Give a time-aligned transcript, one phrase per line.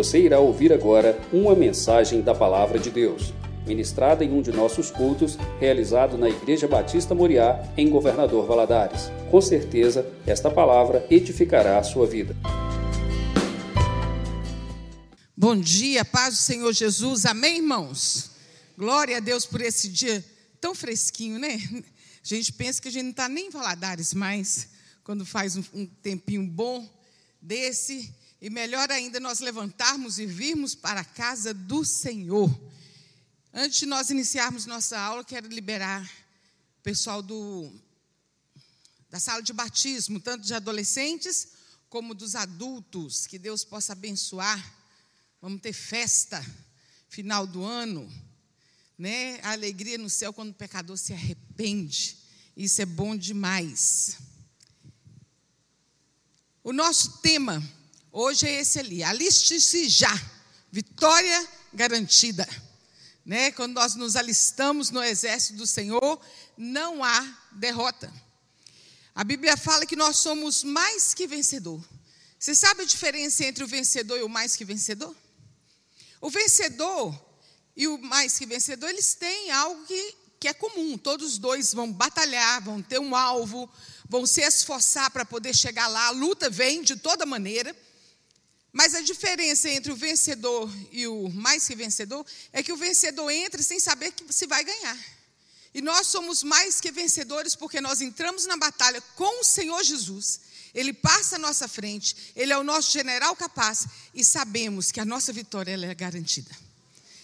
[0.00, 3.34] Você irá ouvir agora uma mensagem da Palavra de Deus,
[3.66, 9.10] ministrada em um de nossos cultos, realizado na Igreja Batista Moriá, em Governador Valadares.
[9.30, 12.34] Com certeza, esta palavra edificará a sua vida.
[15.36, 18.30] Bom dia, paz do Senhor Jesus, amém, irmãos?
[18.78, 20.24] Glória a Deus por esse dia
[20.58, 21.58] tão fresquinho, né?
[22.24, 24.66] A gente pensa que a gente não está nem em Valadares mais,
[25.04, 26.88] quando faz um, um tempinho bom
[27.42, 28.10] desse,
[28.40, 32.50] e melhor ainda nós levantarmos e virmos para a casa do Senhor.
[33.52, 36.04] Antes de nós iniciarmos nossa aula, quero liberar
[36.78, 37.72] o pessoal do,
[39.10, 41.48] da sala de batismo, tanto de adolescentes
[41.88, 44.74] como dos adultos, que Deus possa abençoar.
[45.42, 46.44] Vamos ter festa
[47.08, 48.10] final do ano
[49.00, 49.40] né?
[49.42, 52.18] A alegria no céu quando o pecador se arrepende.
[52.54, 54.18] Isso é bom demais.
[56.62, 57.66] O nosso tema
[58.12, 60.12] hoje é esse ali: aliste-se já,
[60.70, 62.48] vitória garantida.
[63.24, 63.52] Né?
[63.52, 66.20] Quando nós nos alistamos no exército do Senhor,
[66.56, 68.12] não há derrota.
[69.14, 71.84] A Bíblia fala que nós somos mais que vencedor.
[72.38, 75.14] Você sabe a diferença entre o vencedor e o mais que vencedor?
[76.20, 77.14] O vencedor
[77.76, 80.96] e o mais que vencedor, eles têm algo que, que é comum.
[80.96, 83.70] Todos os dois vão batalhar, vão ter um alvo,
[84.08, 86.06] vão se esforçar para poder chegar lá.
[86.06, 87.76] A luta vem de toda maneira.
[88.72, 93.30] Mas a diferença entre o vencedor e o mais que vencedor é que o vencedor
[93.30, 94.98] entra sem saber que se vai ganhar.
[95.74, 100.40] E nós somos mais que vencedores porque nós entramos na batalha com o Senhor Jesus.
[100.72, 105.04] Ele passa à nossa frente, ele é o nosso general capaz e sabemos que a
[105.04, 106.50] nossa vitória é garantida.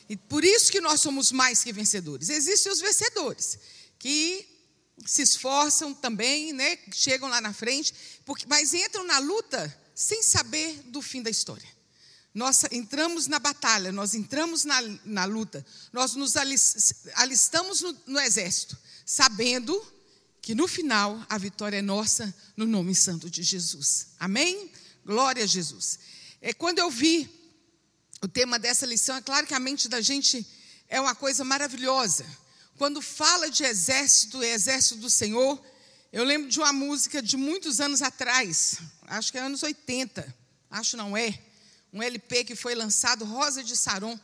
[0.08, 2.28] E por isso que nós somos mais que vencedores.
[2.28, 3.58] Existem os vencedores,
[3.98, 4.47] que
[5.05, 7.92] se esforçam também, né, chegam lá na frente,
[8.24, 11.66] porque, mas entram na luta sem saber do fim da história.
[12.34, 16.34] Nós entramos na batalha, nós entramos na, na luta, nós nos
[17.14, 19.74] alistamos no, no exército, sabendo
[20.42, 24.08] que no final a vitória é nossa no nome santo de Jesus.
[24.20, 24.70] Amém?
[25.02, 25.98] Glória a Jesus.
[26.42, 27.27] É quando eu vi
[28.20, 30.46] o tema dessa lição, é claro que a mente da gente
[30.89, 32.27] é uma coisa maravilhosa.
[32.77, 35.58] Quando fala de exército e exército do Senhor,
[36.12, 40.34] eu lembro de uma música de muitos anos atrás, acho que é anos 80,
[40.70, 41.39] acho não é,
[41.92, 44.18] um LP que foi lançado, Rosa de Saron.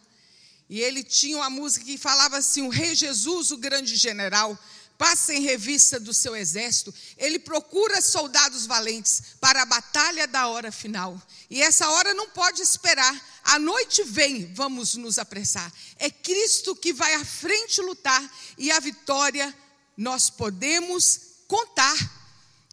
[0.69, 4.59] E ele tinha uma música que falava assim: O Rei Jesus, o grande general,
[4.97, 10.71] passa em revista do seu exército, ele procura soldados valentes para a batalha da hora
[10.71, 11.21] final.
[11.51, 13.21] E essa hora não pode esperar.
[13.43, 15.73] A noite vem, vamos nos apressar.
[15.97, 18.23] É Cristo que vai à frente lutar
[18.57, 19.53] e a vitória
[19.97, 21.95] nós podemos contar.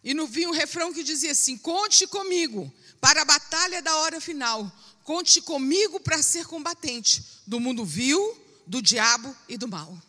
[0.01, 4.21] E no vinha um refrão que dizia assim: Conte comigo para a batalha da hora
[4.21, 4.71] final.
[5.03, 10.01] Conte comigo para ser combatente do mundo vil, do diabo e do mal.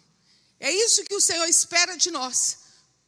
[0.60, 2.59] É isso que o Senhor espera de nós,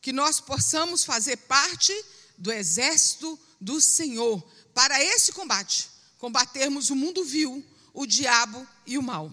[0.01, 1.93] que nós possamos fazer parte
[2.37, 4.43] do exército do Senhor
[4.75, 9.31] para esse combate, combatermos o mundo vil, o diabo e o mal.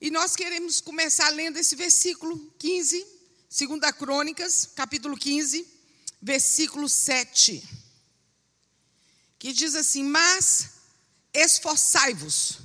[0.00, 3.15] E nós queremos começar lendo esse versículo 15,
[3.48, 5.66] 2 Crônicas, capítulo 15,
[6.20, 7.62] versículo 7,
[9.38, 10.70] que diz assim: Mas
[11.32, 12.58] esforçai-vos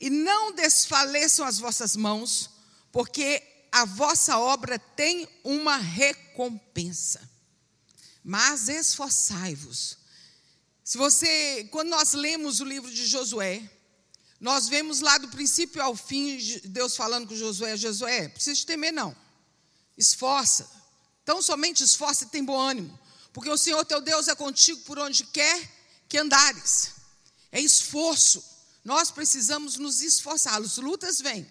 [0.00, 2.50] e não desfaleçam as vossas mãos,
[2.92, 7.28] porque a vossa obra tem uma recompensa.
[8.22, 9.98] Mas esforçai-vos.
[10.84, 13.68] Se você, quando nós lemos o livro de Josué,
[14.40, 19.16] nós vemos lá do princípio ao fim Deus falando com Josué, Josué, precisa temer não.
[19.96, 20.68] Esforça.
[21.22, 22.98] Então somente esforça e tem bom ânimo,
[23.32, 25.70] porque o Senhor teu Deus é contigo por onde quer
[26.08, 26.92] que andares.
[27.50, 28.44] É esforço.
[28.84, 30.60] Nós precisamos nos esforçar.
[30.60, 31.48] As lutas vêm,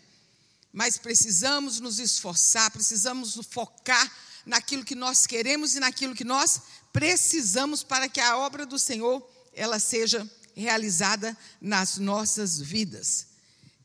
[0.74, 4.12] mas precisamos nos esforçar, precisamos focar
[4.46, 6.60] naquilo que nós queremos e naquilo que nós
[6.92, 13.28] precisamos para que a obra do Senhor ela seja realizada nas nossas vidas.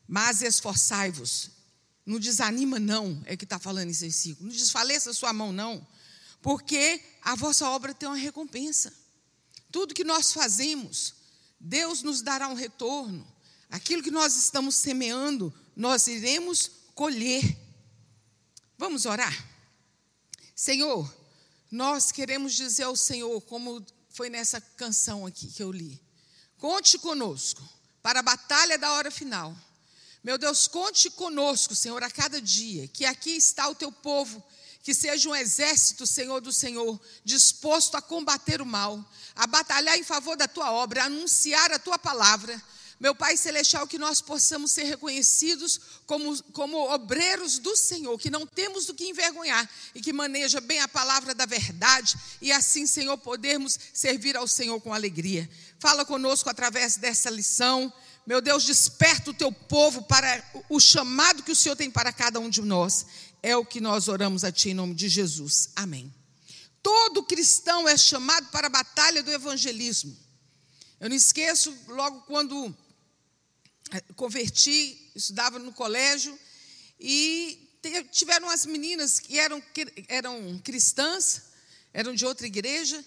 [0.08, 1.50] Mas esforçai-vos.
[2.06, 4.48] Não desanima, não, é que está falando esse versículo.
[4.48, 5.84] Não desfaleça a sua mão, não.
[6.40, 8.92] Porque a vossa obra tem uma recompensa.
[9.72, 11.14] Tudo que nós fazemos,
[11.58, 13.26] Deus nos dará um retorno.
[13.68, 17.42] Aquilo que nós estamos semeando, nós iremos colher.
[18.78, 19.34] Vamos orar?
[20.54, 21.12] Senhor,
[21.70, 26.00] nós queremos dizer ao Senhor, como foi nessa canção aqui que eu li:
[26.56, 27.62] conte conosco
[28.00, 29.54] para a batalha da hora final.
[30.26, 34.42] Meu Deus, conte conosco, Senhor, a cada dia, que aqui está o teu povo,
[34.82, 40.02] que seja um exército, Senhor do Senhor, disposto a combater o mal, a batalhar em
[40.02, 42.60] favor da tua obra, a anunciar a tua palavra,
[42.98, 48.44] Meu Pai Celestial, que nós possamos ser reconhecidos como, como obreiros do Senhor, que não
[48.44, 53.16] temos do que envergonhar e que maneja bem a palavra da verdade e assim, Senhor,
[53.18, 55.48] podermos servir ao Senhor com alegria.
[55.78, 57.92] Fala conosco através dessa lição.
[58.26, 62.40] Meu Deus, desperta o teu povo para o chamado que o Senhor tem para cada
[62.40, 63.06] um de nós.
[63.40, 65.70] É o que nós oramos a Ti em nome de Jesus.
[65.76, 66.12] Amém.
[66.82, 70.16] Todo cristão é chamado para a batalha do evangelismo.
[70.98, 72.74] Eu não esqueço, logo quando
[73.92, 76.36] eh, converti, estudava no colégio,
[76.98, 77.78] e
[78.10, 79.62] tiveram as meninas que eram,
[80.08, 81.42] eram cristãs,
[81.92, 83.04] eram de outra igreja,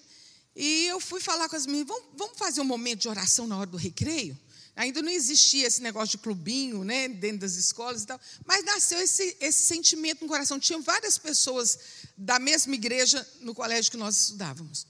[0.55, 3.57] e eu fui falar com as meninas, vamos, vamos fazer um momento de oração na
[3.57, 4.37] hora do recreio?
[4.79, 8.97] Ainda não existia esse negócio de clubinho, né, dentro das escolas e tal, mas nasceu
[8.97, 10.57] esse, esse sentimento no coração.
[10.57, 11.77] Tinha várias pessoas
[12.17, 14.87] da mesma igreja no colégio que nós estudávamos.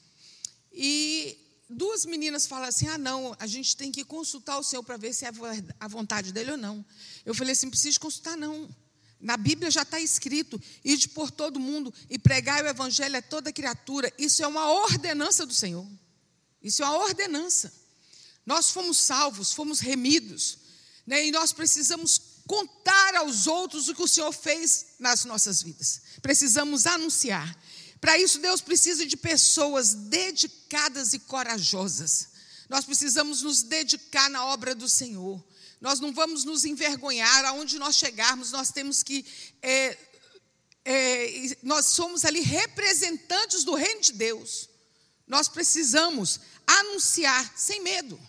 [0.72, 1.36] E
[1.68, 5.12] duas meninas falam assim: ah, não, a gente tem que consultar o Senhor para ver
[5.12, 5.32] se é
[5.80, 6.86] a vontade dele ou não.
[7.26, 8.70] Eu falei assim: preciso consultar, não.
[9.20, 13.52] Na Bíblia já está escrito: ide por todo mundo e pregar o evangelho a toda
[13.52, 14.14] criatura.
[14.20, 15.88] Isso é uma ordenança do Senhor.
[16.62, 17.74] Isso é uma ordenança.
[18.50, 20.58] Nós fomos salvos, fomos remidos,
[21.06, 21.28] né?
[21.28, 26.02] e nós precisamos contar aos outros o que o Senhor fez nas nossas vidas.
[26.20, 27.56] Precisamos anunciar.
[28.02, 32.30] Para isso, Deus precisa de pessoas dedicadas e corajosas.
[32.68, 35.46] Nós precisamos nos dedicar na obra do Senhor.
[35.80, 39.24] Nós não vamos nos envergonhar, aonde nós chegarmos, nós temos que.
[39.62, 39.96] É,
[40.86, 44.68] é, nós somos ali representantes do reino de Deus.
[45.28, 48.20] Nós precisamos anunciar sem medo.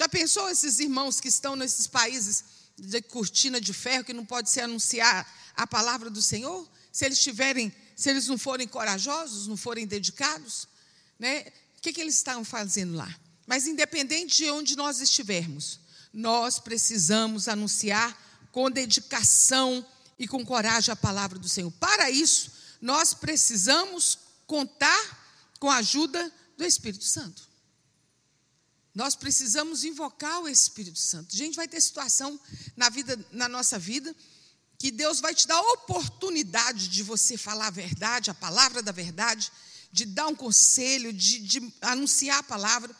[0.00, 2.42] Já pensou esses irmãos que estão nesses países
[2.74, 6.66] de cortina de ferro que não pode se anunciar a palavra do Senhor?
[6.90, 10.66] Se eles tiverem se eles não forem corajosos, não forem dedicados,
[11.18, 11.44] né?
[11.76, 13.14] O que, que eles estão fazendo lá?
[13.46, 15.78] Mas independente de onde nós estivermos,
[16.14, 19.84] nós precisamos anunciar com dedicação
[20.18, 21.70] e com coragem a palavra do Senhor.
[21.72, 22.50] Para isso,
[22.80, 27.49] nós precisamos contar com a ajuda do Espírito Santo.
[28.94, 31.36] Nós precisamos invocar o Espírito Santo.
[31.36, 32.38] Gente, vai ter situação
[32.76, 34.14] na vida, na nossa vida,
[34.78, 38.90] que Deus vai te dar a oportunidade de você falar a verdade, a palavra da
[38.90, 39.52] verdade,
[39.92, 42.94] de dar um conselho, de, de anunciar a palavra.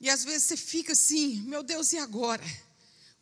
[0.00, 2.44] E às vezes você fica assim, meu Deus, e agora?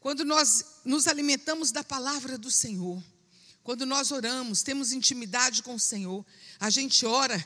[0.01, 3.03] Quando nós nos alimentamos da palavra do Senhor,
[3.63, 6.27] quando nós oramos, temos intimidade com o Senhor,
[6.59, 7.45] a gente ora,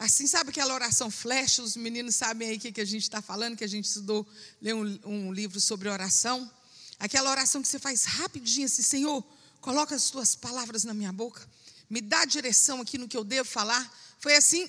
[0.00, 1.58] assim, sabe aquela oração flash?
[1.58, 4.26] Os meninos sabem aí o que, que a gente está falando, que a gente estudou,
[4.60, 6.50] leu um, um livro sobre oração.
[6.98, 9.22] Aquela oração que você faz rapidinho assim, Senhor,
[9.60, 11.46] coloca as tuas palavras na minha boca,
[11.88, 13.94] me dá direção aqui no que eu devo falar.
[14.18, 14.68] Foi assim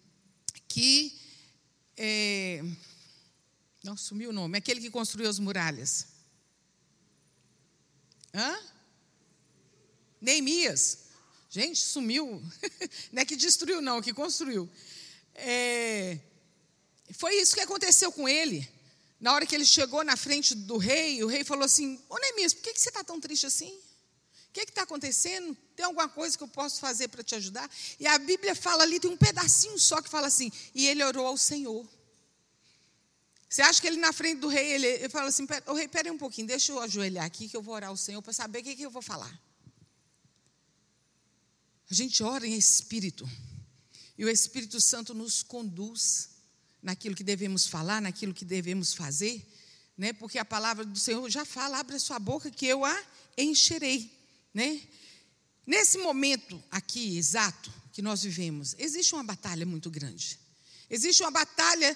[0.66, 1.18] que.
[1.94, 2.64] É,
[3.84, 4.56] não, sumiu o nome.
[4.56, 6.06] Aquele que construiu as muralhas.
[8.32, 8.58] Hã?
[10.18, 11.01] Neemias.
[11.54, 12.42] Gente, sumiu.
[13.12, 14.66] Não é que destruiu, não, que construiu.
[15.34, 16.18] É,
[17.12, 18.66] foi isso que aconteceu com ele.
[19.20, 22.54] Na hora que ele chegou na frente do rei, o rei falou assim: Ô Neemias,
[22.54, 23.68] por que você está tão triste assim?
[23.68, 25.54] O que está acontecendo?
[25.76, 27.70] Tem alguma coisa que eu posso fazer para te ajudar?
[28.00, 31.26] E a Bíblia fala ali, tem um pedacinho só que fala assim: e ele orou
[31.26, 31.86] ao Senhor.
[33.46, 36.10] Você acha que ele na frente do rei, ele, ele fala assim: o rei, peraí
[36.10, 38.62] um pouquinho, deixa eu ajoelhar aqui que eu vou orar ao Senhor para saber o
[38.62, 39.51] que, que eu vou falar.
[41.92, 43.30] A gente ora em espírito.
[44.16, 46.30] E o Espírito Santo nos conduz
[46.80, 49.46] naquilo que devemos falar, naquilo que devemos fazer,
[49.94, 50.14] né?
[50.14, 53.04] Porque a palavra do Senhor já fala: abre a sua boca que eu a
[53.36, 54.10] encherei.
[54.54, 54.80] Né?
[55.66, 60.40] Nesse momento aqui exato que nós vivemos, existe uma batalha muito grande.
[60.88, 61.94] Existe uma batalha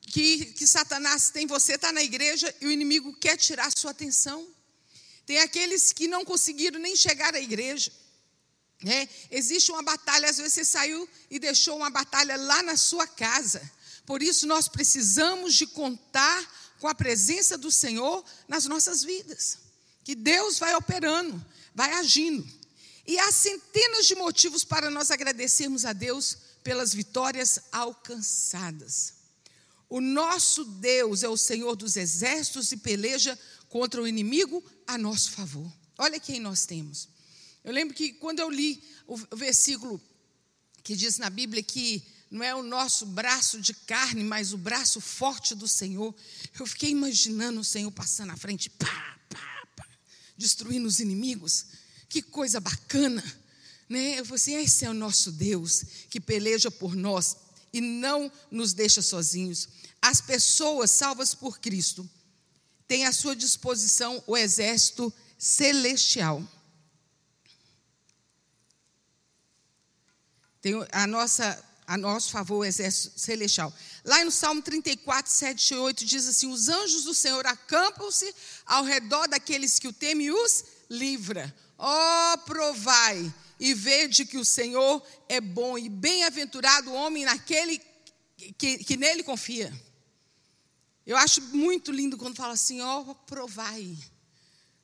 [0.00, 1.44] que, que Satanás tem.
[1.48, 4.46] Você está na igreja e o inimigo quer tirar sua atenção.
[5.26, 7.90] Tem aqueles que não conseguiram nem chegar à igreja.
[8.82, 9.08] Né?
[9.30, 13.60] Existe uma batalha, às vezes você saiu e deixou uma batalha lá na sua casa.
[14.06, 19.58] Por isso nós precisamos de contar com a presença do Senhor nas nossas vidas.
[20.04, 21.44] Que Deus vai operando
[21.78, 22.44] vai agindo.
[23.06, 29.14] E há centenas de motivos para nós agradecermos a Deus pelas vitórias alcançadas.
[29.88, 35.30] O nosso Deus é o Senhor dos exércitos e peleja contra o inimigo a nosso
[35.30, 35.72] favor.
[35.96, 37.08] Olha quem nós temos.
[37.68, 40.00] Eu lembro que quando eu li o versículo
[40.82, 45.02] que diz na Bíblia que não é o nosso braço de carne, mas o braço
[45.02, 46.14] forte do Senhor,
[46.58, 49.18] eu fiquei imaginando o Senhor passando à frente, pá,
[50.34, 51.66] destruindo os inimigos.
[52.08, 53.22] Que coisa bacana.
[53.86, 54.18] Né?
[54.18, 57.36] Eu falei assim: esse é o nosso Deus que peleja por nós
[57.70, 59.68] e não nos deixa sozinhos.
[60.00, 62.08] As pessoas salvas por Cristo,
[62.86, 66.42] tem à sua disposição o exército celestial.
[70.68, 73.72] Tem a nossa, a nosso favor o exército celestial.
[74.04, 78.34] Lá no Salmo 34, 7 e 8 diz assim: Os anjos do Senhor acampam-se
[78.66, 81.54] ao redor daqueles que o temem e os livra.
[81.78, 87.80] Ó, oh, provai e vede que o Senhor é bom e bem-aventurado o homem naquele
[88.58, 89.72] que, que nele confia.
[91.06, 93.96] Eu acho muito lindo quando fala assim: ó, oh, provai,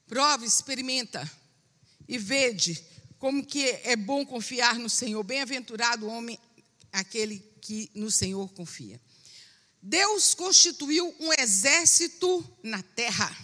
[0.07, 1.31] prova, experimenta
[2.09, 2.83] e vede
[3.25, 5.23] como que é bom confiar no Senhor.
[5.23, 6.39] Bem-aventurado o homem,
[6.93, 9.01] aquele que no Senhor confia.
[9.81, 13.35] Deus constituiu um exército na terra.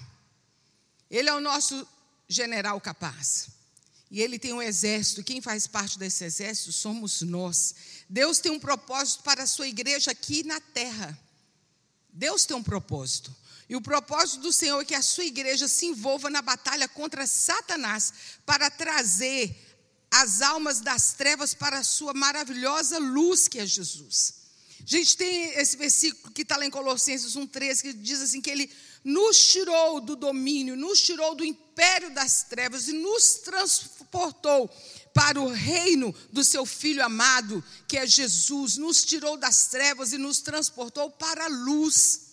[1.11, 1.89] Ele é o nosso
[2.29, 3.49] general capaz.
[4.11, 5.25] E ele tem um exército.
[5.25, 7.75] Quem faz parte desse exército somos nós.
[8.07, 11.19] Deus tem um propósito para a sua igreja aqui na terra.
[12.13, 13.35] Deus tem um propósito.
[13.67, 17.27] E o propósito do Senhor é que a sua igreja se envolva na batalha contra
[17.27, 18.13] Satanás
[18.45, 19.70] para trazer
[20.11, 24.41] as almas das trevas para a sua maravilhosa luz que é Jesus.
[24.81, 28.51] A gente tem esse versículo que está lá em Colossenses 1,13, que diz assim: que
[28.51, 28.71] ele
[29.05, 34.69] nos tirou do domínio, nos tirou do império das trevas e nos transportou
[35.13, 40.19] para o reino do seu filho amado, que é Jesus, nos tirou das trevas e
[40.19, 42.31] nos transportou para a luz.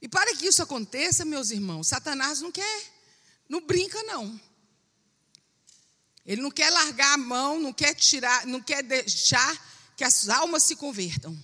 [0.00, 2.82] E para que isso aconteça, meus irmãos, Satanás não quer,
[3.48, 4.40] não brinca não.
[6.26, 10.64] Ele não quer largar a mão, não quer tirar, não quer deixar que as almas
[10.64, 11.38] se convertam.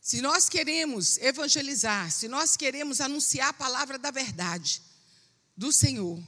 [0.00, 4.82] Se nós queremos evangelizar, se nós queremos anunciar a palavra da verdade
[5.56, 6.22] do Senhor,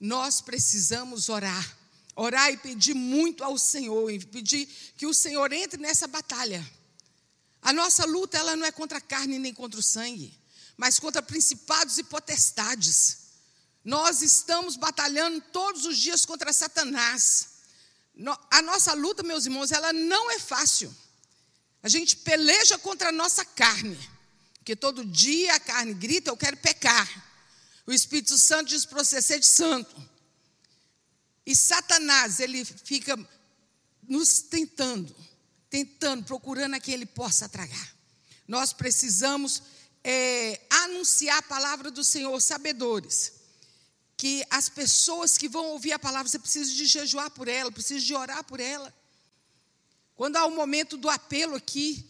[0.00, 1.78] nós precisamos orar.
[2.16, 4.66] Orar e pedir muito ao Senhor, e pedir
[4.96, 6.64] que o Senhor entre nessa batalha.
[7.60, 10.38] A nossa luta ela não é contra a carne nem contra o sangue,
[10.76, 13.23] mas contra principados e potestades.
[13.84, 17.48] Nós estamos batalhando todos os dias contra Satanás.
[18.50, 20.94] A nossa luta, meus irmãos, ela não é fácil.
[21.82, 23.98] A gente peleja contra a nossa carne,
[24.54, 27.06] porque todo dia a carne grita: Eu quero pecar.
[27.86, 29.94] O Espírito Santo diz para você ser de santo.
[31.44, 33.18] E Satanás, ele fica
[34.08, 35.14] nos tentando,
[35.68, 37.94] tentando, procurando a quem ele possa tragar.
[38.48, 39.62] Nós precisamos
[40.02, 43.43] é, anunciar a palavra do Senhor, sabedores.
[44.16, 48.04] Que as pessoas que vão ouvir a palavra, você precisa de jejuar por ela, precisa
[48.04, 48.94] de orar por ela.
[50.14, 52.06] Quando há o um momento do apelo aqui,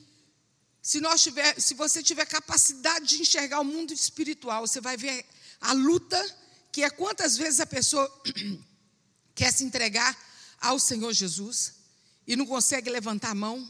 [0.83, 5.25] se, nós tiver, se você tiver capacidade de enxergar o mundo espiritual, você vai ver
[5.61, 6.23] a luta,
[6.71, 8.07] que é quantas vezes a pessoa
[9.35, 10.15] quer se entregar
[10.61, 11.75] ao Senhor Jesus
[12.27, 13.67] e não consegue levantar a mão.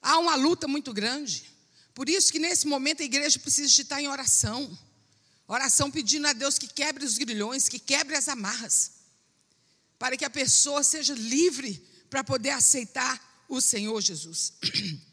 [0.00, 1.48] Há uma luta muito grande.
[1.94, 4.76] Por isso que nesse momento a igreja precisa estar em oração.
[5.52, 8.92] Oração pedindo a Deus que quebre os grilhões, que quebre as amarras,
[9.98, 11.74] para que a pessoa seja livre
[12.08, 14.54] para poder aceitar o Senhor Jesus.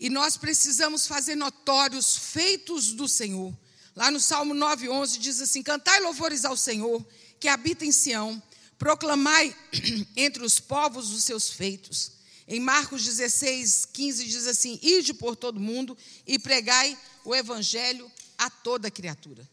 [0.00, 3.52] E nós precisamos fazer notórios feitos do Senhor.
[3.96, 7.04] Lá no Salmo 9:11 diz assim: Cantai louvores ao Senhor,
[7.40, 8.40] que habita em Sião,
[8.78, 9.56] proclamai
[10.14, 12.12] entre os povos os seus feitos.
[12.46, 18.48] Em Marcos 16, 15 diz assim: Ide por todo mundo e pregai o evangelho a
[18.48, 19.48] toda criatura.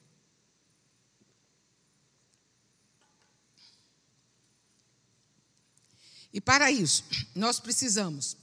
[6.31, 8.37] E para isso, nós precisamos.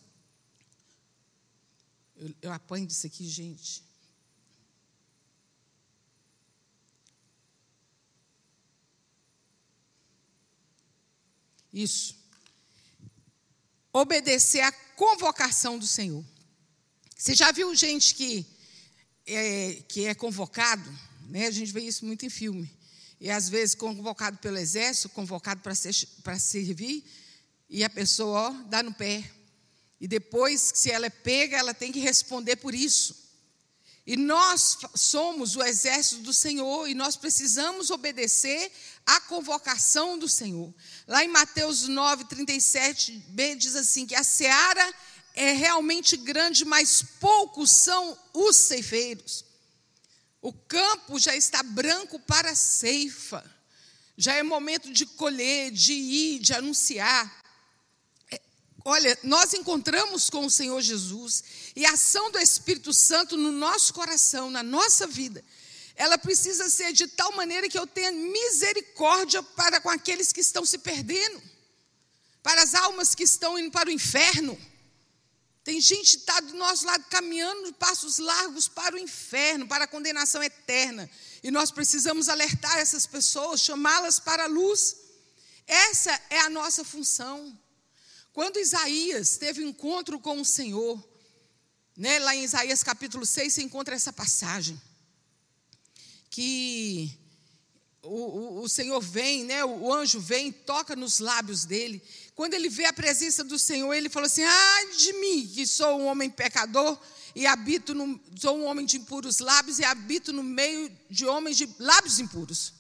[2.17, 3.85] Eu, eu apanho disso aqui, gente.
[11.73, 12.17] Isso.
[13.93, 16.25] Obedecer à convocação do Senhor.
[17.17, 18.47] Você já viu gente que
[19.27, 20.89] é, que é convocado?
[21.29, 21.47] Né?
[21.47, 22.71] A gente vê isso muito em filme.
[23.21, 25.93] E às vezes convocado pelo exército, convocado para ser,
[26.39, 27.05] servir,
[27.69, 29.31] e a pessoa ó, dá no pé.
[30.01, 33.23] E depois, se ela é pega, ela tem que responder por isso.
[34.05, 38.73] E nós somos o exército do Senhor e nós precisamos obedecer
[39.07, 40.75] à convocação do Senhor.
[41.07, 44.95] Lá em Mateus 9, 37b diz assim: que a seara
[45.35, 49.45] é realmente grande, mas poucos são os ceifeiros.
[50.41, 53.45] O campo já está branco para a ceifa.
[54.17, 57.43] Já é momento de colher, de ir, de anunciar.
[58.85, 61.45] Olha, nós encontramos com o Senhor Jesus
[61.77, 65.43] e a ação do Espírito Santo no nosso coração, na nossa vida,
[65.95, 70.65] ela precisa ser de tal maneira que eu tenha misericórdia para com aqueles que estão
[70.65, 71.41] se perdendo,
[72.43, 74.59] para as almas que estão indo para o inferno.
[75.65, 79.89] Tem gente que está do nosso lado caminhando passos largos para o inferno, para a
[79.89, 81.09] condenação eterna.
[81.43, 84.97] E nós precisamos alertar essas pessoas, chamá-las para a luz.
[85.67, 87.57] Essa é a nossa função.
[88.33, 91.03] Quando Isaías teve encontro com o Senhor,
[91.97, 94.81] né, lá em Isaías capítulo 6, você encontra essa passagem.
[96.29, 97.17] Que
[98.03, 102.03] o, o, o, Senhor vem, né, o anjo vem, toca nos lábios dele.
[102.35, 106.01] Quando ele vê a presença do Senhor, ele falou assim: Ai de mim, que sou
[106.01, 106.99] um homem pecador
[107.35, 111.57] e habito no, sou um homem de impuros lábios e habito no meio de homens
[111.57, 112.75] de lábios impuros.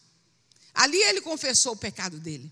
[0.74, 2.50] Ali ele confessou o pecado dele,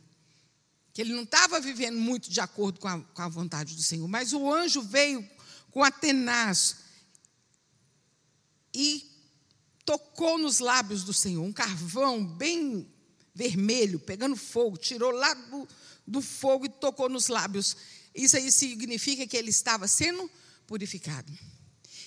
[0.93, 4.07] que ele não estava vivendo muito de acordo com a, com a vontade do Senhor,
[4.07, 5.27] mas o anjo veio
[5.71, 5.93] com a
[8.75, 9.11] e
[9.85, 12.89] tocou nos lábios do Senhor, um carvão bem
[13.35, 15.67] vermelho, pegando fogo, tirou lá do,
[16.11, 17.77] do fogo e tocou nos lábios.
[18.15, 20.29] Isso aí significa que ele estava sendo
[20.67, 21.33] purificado.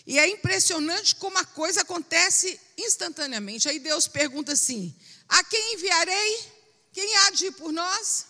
[0.05, 3.69] E é impressionante como a coisa acontece instantaneamente.
[3.69, 4.93] Aí Deus pergunta assim:
[5.29, 6.51] A quem enviarei?
[6.91, 8.27] Quem há de ir por nós?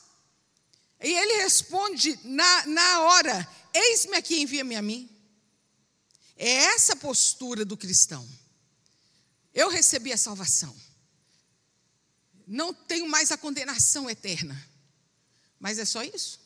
[1.01, 5.09] E ele responde na, na hora: Eis-me aqui, envia-me a mim.
[6.37, 8.27] É essa postura do cristão.
[9.51, 10.75] Eu recebi a salvação.
[12.45, 14.72] Não tenho mais a condenação eterna.
[15.63, 16.41] Mas é só isso?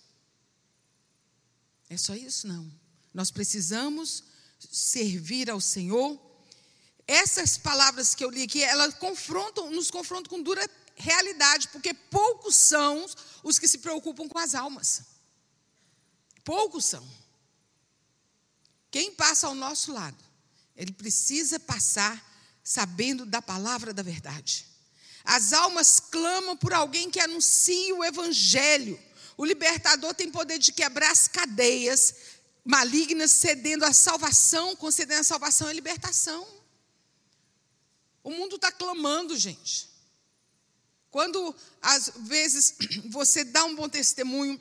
[1.89, 2.45] É só isso?
[2.45, 2.71] Não.
[3.11, 4.23] Nós precisamos
[4.59, 6.21] servir ao Senhor.
[7.07, 12.55] Essas palavras que eu li aqui, elas confrontam, nos confrontam com dura realidade, porque poucos
[12.55, 13.07] são
[13.41, 15.01] os que se preocupam com as almas.
[16.43, 17.03] Poucos são.
[18.91, 20.23] Quem passa ao nosso lado,
[20.75, 22.23] ele precisa passar
[22.63, 24.67] sabendo da palavra da verdade.
[25.25, 29.06] As almas clamam por alguém que anuncie o evangelho.
[29.37, 32.15] O libertador tem poder de quebrar as cadeias
[32.65, 36.45] malignas, cedendo a salvação, concedendo a salvação e a libertação.
[38.23, 39.89] O mundo está clamando, gente.
[41.11, 42.75] Quando às vezes
[43.09, 44.59] você dá um bom testemunho,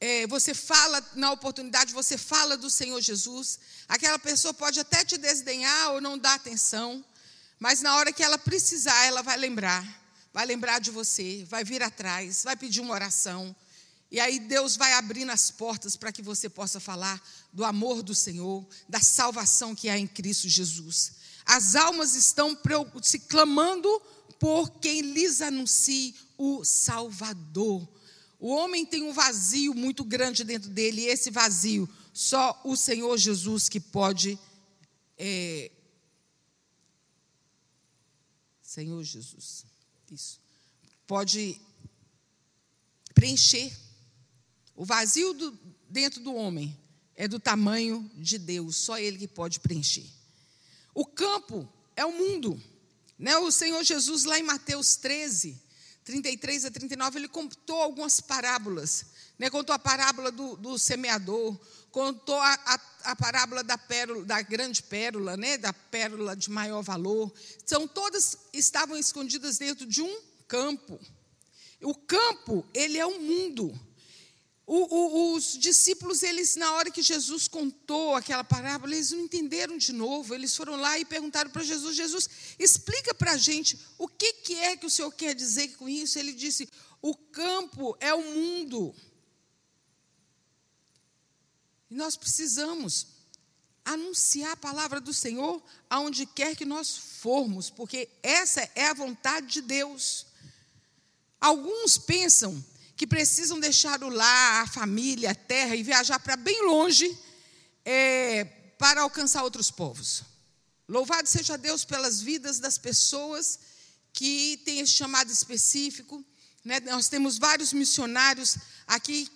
[0.00, 5.18] é, você fala na oportunidade, você fala do Senhor Jesus, aquela pessoa pode até te
[5.18, 7.04] desdenhar ou não dar atenção,
[7.58, 9.84] mas na hora que ela precisar, ela vai lembrar,
[10.32, 13.54] vai lembrar de você, vai vir atrás, vai pedir uma oração.
[14.10, 18.14] E aí Deus vai abrindo as portas para que você possa falar do amor do
[18.14, 21.12] Senhor, da salvação que há em Cristo Jesus.
[21.44, 22.56] As almas estão
[23.02, 23.88] se clamando
[24.38, 27.88] por quem lhes anuncie o Salvador
[28.38, 33.16] o homem tem um vazio muito grande dentro dele, e esse vazio, só o Senhor
[33.18, 34.38] Jesus que pode.
[35.16, 35.72] É...
[38.62, 39.64] Senhor Jesus,
[40.14, 40.40] isso.
[41.06, 41.60] Pode
[43.14, 43.72] preencher.
[44.74, 46.78] O vazio do, dentro do homem
[47.16, 50.06] é do tamanho de Deus, só Ele que pode preencher.
[50.94, 52.62] O campo é o mundo.
[53.18, 53.36] Né?
[53.38, 55.60] O Senhor Jesus, lá em Mateus 13,
[56.04, 59.06] 33 a 39, ele contou algumas parábolas.
[59.38, 59.50] Né?
[59.50, 61.58] Contou a parábola do, do semeador,
[61.90, 65.56] contou a, a, a, parábola da pérola, da grande pérola, né?
[65.56, 67.32] da pérola de maior valor.
[67.64, 71.00] São todas estavam escondidas dentro de um campo.
[71.82, 73.78] O campo, ele é um mundo.
[74.66, 79.78] O, o, os discípulos, eles, na hora que Jesus contou aquela parábola, eles não entenderam
[79.78, 80.34] de novo.
[80.34, 84.54] Eles foram lá e perguntaram para Jesus: Jesus, explica para a gente o que, que
[84.56, 86.18] é que o Senhor quer dizer com isso.
[86.18, 86.68] Ele disse:
[87.00, 88.94] o campo é o mundo.
[91.90, 93.06] E nós precisamos
[93.84, 99.46] anunciar a palavra do Senhor aonde quer que nós formos, porque essa é a vontade
[99.46, 100.26] de Deus.
[101.40, 102.62] Alguns pensam
[102.96, 107.16] que precisam deixar o lar, a família, a terra e viajar para bem longe
[107.84, 108.44] é,
[108.76, 110.22] para alcançar outros povos.
[110.88, 113.58] Louvado seja Deus pelas vidas das pessoas
[114.12, 116.24] que têm esse chamado específico.
[116.64, 116.80] Né?
[116.80, 119.28] Nós temos vários missionários aqui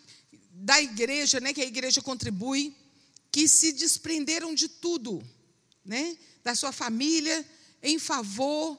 [0.53, 2.77] da igreja, né, que a igreja contribui,
[3.31, 5.23] que se desprenderam de tudo,
[5.85, 7.45] né, da sua família,
[7.83, 8.79] em favor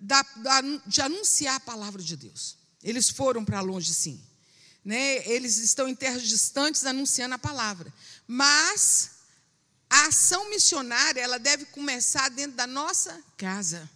[0.00, 2.56] da, da, de anunciar a palavra de Deus.
[2.82, 4.20] Eles foram para longe, sim.
[4.84, 5.28] Né?
[5.28, 7.92] Eles estão em terras distantes anunciando a palavra.
[8.26, 9.10] Mas
[9.90, 13.88] a ação missionária ela deve começar dentro da nossa casa.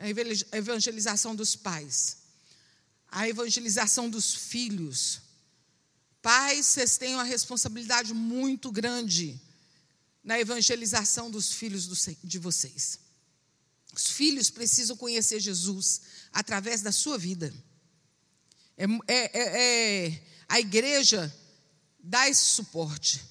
[0.00, 0.08] A
[0.56, 2.18] evangelização dos pais,
[3.08, 5.22] a evangelização dos filhos.
[6.20, 9.40] Pais, vocês têm uma responsabilidade muito grande
[10.22, 11.88] na evangelização dos filhos
[12.22, 12.98] de vocês.
[13.94, 16.02] Os filhos precisam conhecer Jesus
[16.32, 17.52] através da sua vida.
[18.76, 21.34] É, é, é, é, a igreja
[21.98, 23.24] dar esse suporte.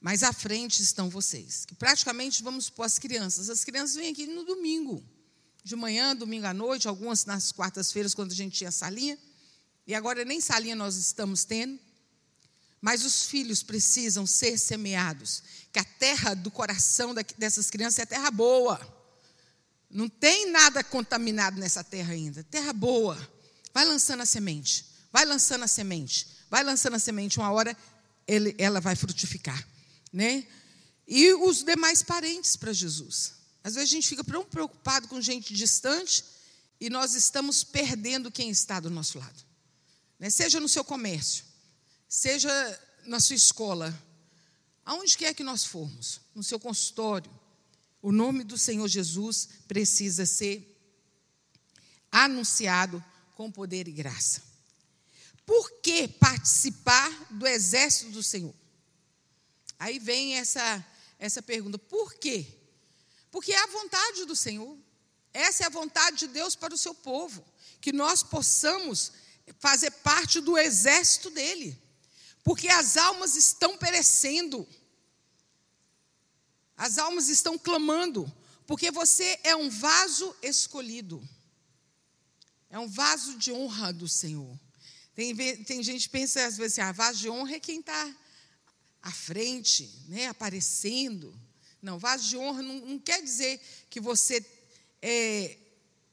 [0.00, 3.48] Mas à frente estão vocês, que praticamente vamos pôr as crianças.
[3.48, 5.02] As crianças vêm aqui no domingo,
[5.62, 9.18] de manhã, domingo à noite, algumas nas quartas-feiras, quando a gente tinha salinha.
[9.86, 11.80] E agora nem salinha nós estamos tendo.
[12.84, 15.42] Mas os filhos precisam ser semeados.
[15.72, 18.78] Que a terra do coração dessas crianças é terra boa.
[19.88, 22.44] Não tem nada contaminado nessa terra ainda.
[22.44, 23.16] Terra boa.
[23.72, 24.84] Vai lançando a semente.
[25.10, 26.26] Vai lançando a semente.
[26.50, 27.38] Vai lançando a semente.
[27.38, 27.74] Uma hora
[28.28, 29.66] ele, ela vai frutificar
[30.14, 30.46] né?
[31.08, 33.32] E os demais parentes para Jesus.
[33.64, 36.24] Às vezes a gente fica tão preocupado com gente distante
[36.80, 39.44] e nós estamos perdendo quem está do nosso lado.
[40.18, 40.30] Né?
[40.30, 41.44] Seja no seu comércio,
[42.14, 43.92] seja na sua escola,
[44.84, 47.28] aonde quer que nós formos, no seu consultório,
[48.00, 50.80] o nome do Senhor Jesus precisa ser
[52.12, 54.44] anunciado com poder e graça.
[55.44, 58.54] Por que participar do exército do Senhor?
[59.76, 60.86] Aí vem essa,
[61.18, 62.46] essa pergunta: por quê?
[63.28, 64.78] Porque é a vontade do Senhor.
[65.32, 67.44] Essa é a vontade de Deus para o seu povo.
[67.80, 69.10] Que nós possamos
[69.58, 71.82] fazer parte do exército dele.
[72.44, 74.68] Porque as almas estão perecendo.
[76.76, 78.30] As almas estão clamando.
[78.66, 81.26] Porque você é um vaso escolhido.
[82.68, 84.60] É um vaso de honra do Senhor.
[85.14, 88.14] Tem, tem gente que pensa às vezes assim, ah, vaso de honra é quem está
[89.00, 91.38] à frente, né, aparecendo.
[91.80, 94.44] Não, vaso de honra não, não quer dizer que você
[95.00, 95.56] é,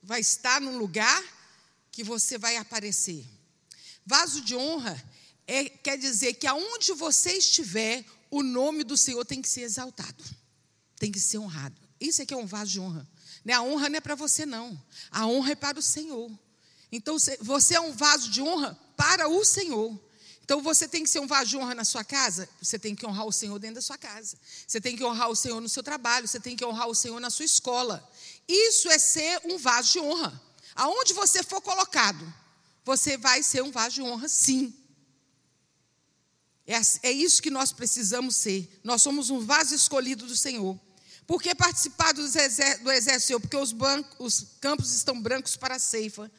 [0.03, 1.23] vai estar num lugar
[1.91, 3.25] que você vai aparecer.
[4.05, 5.03] Vaso de honra
[5.47, 10.23] é, quer dizer que aonde você estiver, o nome do Senhor tem que ser exaltado,
[10.97, 11.75] tem que ser honrado.
[11.99, 13.07] Isso é que é um vaso de honra.
[13.43, 13.53] Né?
[13.53, 14.79] A honra não é para você, não.
[15.11, 16.31] A honra é para o Senhor.
[16.91, 19.99] Então, você é um vaso de honra para o Senhor.
[20.43, 23.05] Então você tem que ser um vaso de honra na sua casa, você tem que
[23.05, 24.37] honrar o Senhor dentro da sua casa.
[24.67, 27.19] Você tem que honrar o Senhor no seu trabalho, você tem que honrar o Senhor
[27.21, 28.05] na sua escola.
[28.49, 30.41] Isso é ser um vaso de honra.
[30.75, 32.33] Aonde você for colocado,
[32.83, 34.73] você vai ser um vaso de honra, sim.
[36.65, 38.79] É, é isso que nós precisamos ser.
[38.83, 40.79] Nós somos um vaso escolhido do Senhor.
[41.27, 45.75] Por que participar do exército, do exército Porque os, bancos, os campos estão brancos para
[45.75, 46.31] a ceifa.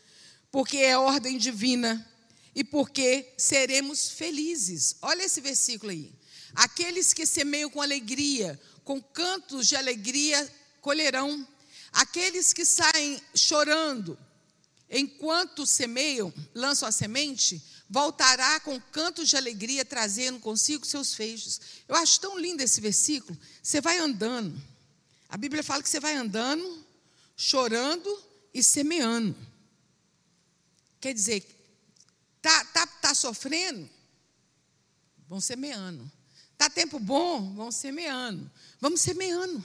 [0.51, 2.07] Porque é ordem divina
[2.55, 4.97] e porque seremos felizes.
[5.01, 6.13] Olha esse versículo aí.
[6.55, 11.47] Aqueles que semeiam com alegria, com cantos de alegria, colherão.
[11.93, 14.19] Aqueles que saem chorando,
[14.91, 21.61] enquanto semeiam, lançam a semente, voltará com cantos de alegria, trazendo consigo seus feixes.
[21.87, 23.39] Eu acho tão lindo esse versículo.
[23.63, 24.59] Você vai andando.
[25.29, 26.85] A Bíblia fala que você vai andando,
[27.37, 28.11] chorando
[28.55, 29.37] e semeando.
[30.99, 31.47] Quer dizer,
[32.43, 33.89] Está tá, tá sofrendo?
[35.29, 36.11] Vão semeando.
[36.53, 37.55] Está tempo bom?
[37.55, 38.51] Vão semeando.
[38.81, 39.65] Vamos semeando.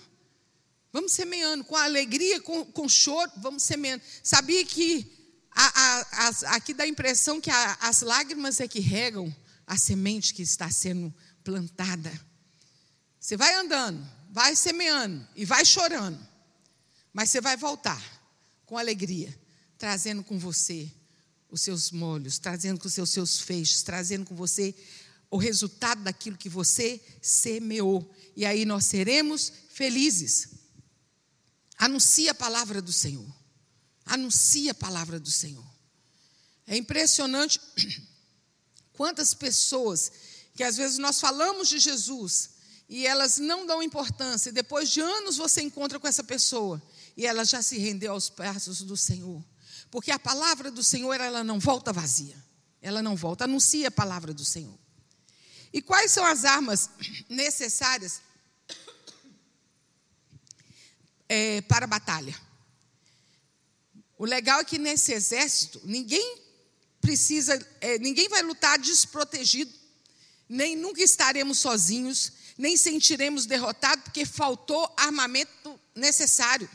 [0.93, 1.63] Vamos semeando.
[1.63, 4.03] Com alegria, com, com choro, vamos semeando.
[4.21, 5.16] Sabia que
[5.59, 9.75] a, a, as, aqui dá a impressão que a, as lágrimas é que regam a
[9.75, 11.11] semente que está sendo
[11.43, 12.11] plantada.
[13.19, 16.19] Você vai andando, vai semeando e vai chorando.
[17.11, 17.99] Mas você vai voltar
[18.67, 19.35] com alegria,
[19.79, 20.91] trazendo com você
[21.49, 24.75] os seus molhos, trazendo com os seus feixes, trazendo com você
[25.31, 28.13] o resultado daquilo que você semeou.
[28.35, 30.49] E aí nós seremos felizes.
[31.79, 33.25] Anuncia a palavra do Senhor.
[34.07, 35.65] Anuncia a palavra do Senhor.
[36.65, 37.59] É impressionante
[38.93, 40.11] quantas pessoas
[40.55, 42.57] que às vezes nós falamos de Jesus
[42.89, 46.81] e elas não dão importância, e depois de anos você encontra com essa pessoa
[47.17, 49.43] e ela já se rendeu aos passos do Senhor.
[49.91, 52.35] Porque a palavra do Senhor, ela não volta vazia.
[52.81, 54.77] Ela não volta, anuncia a palavra do Senhor.
[55.73, 56.89] E quais são as armas
[57.27, 58.21] necessárias
[61.27, 62.46] é, para a batalha?
[64.17, 66.39] O legal é que nesse exército, ninguém
[66.99, 69.71] precisa, é, ninguém vai lutar desprotegido,
[70.49, 76.69] nem nunca estaremos sozinhos, nem sentiremos derrotados, porque faltou armamento necessário.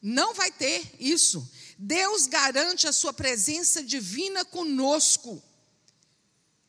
[0.00, 1.48] Não vai ter isso.
[1.78, 5.42] Deus garante a sua presença divina conosco.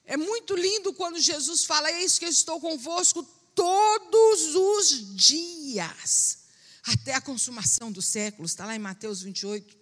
[0.05, 3.23] É muito lindo quando Jesus fala: Eis que eu estou convosco
[3.55, 6.39] todos os dias,
[6.83, 8.51] até a consumação dos séculos.
[8.51, 9.77] Está lá em Mateus 28,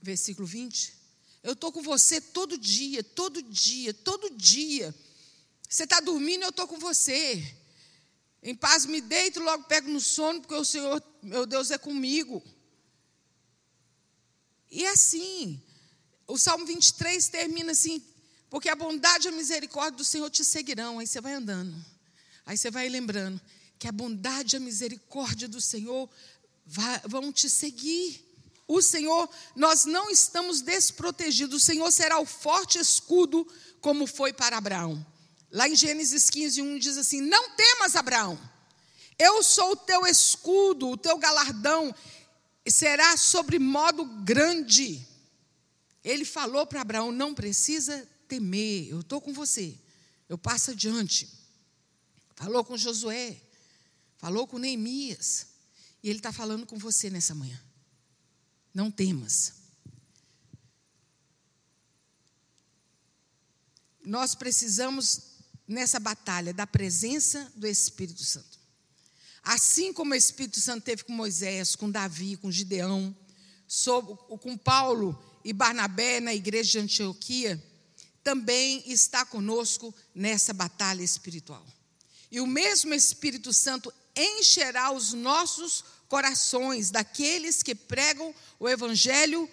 [0.00, 0.94] versículo 20.
[1.42, 4.94] Eu estou com você todo dia, todo dia, todo dia.
[5.68, 7.56] Você está dormindo, eu estou com você.
[8.42, 12.42] Em paz me deito, logo pego no sono, porque o Senhor, meu Deus, é comigo.
[14.70, 15.60] E assim,
[16.26, 18.02] o Salmo 23 termina assim:
[18.48, 20.98] Porque a bondade e a misericórdia do Senhor te seguirão.
[20.98, 21.74] Aí você vai andando.
[22.46, 23.40] Aí você vai lembrando
[23.80, 26.06] que a bondade e a misericórdia do Senhor
[27.06, 28.22] vão te seguir.
[28.68, 31.62] O Senhor, nós não estamos desprotegidos.
[31.62, 35.04] O Senhor será o forte escudo, como foi para Abraão.
[35.50, 38.38] Lá em Gênesis 15, 1 diz assim: Não temas, Abraão,
[39.18, 41.92] eu sou o teu escudo, o teu galardão
[42.68, 45.08] será sobre modo grande.
[46.04, 49.74] Ele falou para Abraão: Não precisa temer, eu estou com você,
[50.28, 51.26] eu passo adiante.
[52.36, 53.40] Falou com Josué,
[54.20, 55.46] falou com Neemias,
[56.02, 57.58] e ele está falando com você nessa manhã.
[58.74, 59.54] Não temas.
[64.04, 65.22] Nós precisamos,
[65.66, 68.58] nessa batalha, da presença do Espírito Santo.
[69.42, 73.16] Assim como o Espírito Santo teve com Moisés, com Davi, com Gideão,
[74.40, 77.62] com Paulo e Barnabé na igreja de Antioquia,
[78.22, 81.66] também está conosco nessa batalha espiritual.
[82.30, 89.48] E o mesmo Espírito Santo encherá os nossos corações daqueles que pregam o evangelho,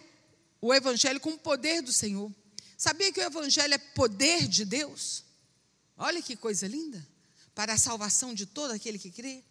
[0.60, 2.32] o evangelho com o poder do Senhor.
[2.78, 5.24] Sabia que o evangelho é poder de Deus?
[5.98, 7.06] Olha que coisa linda,
[7.56, 9.44] para a salvação de todo aquele que crê.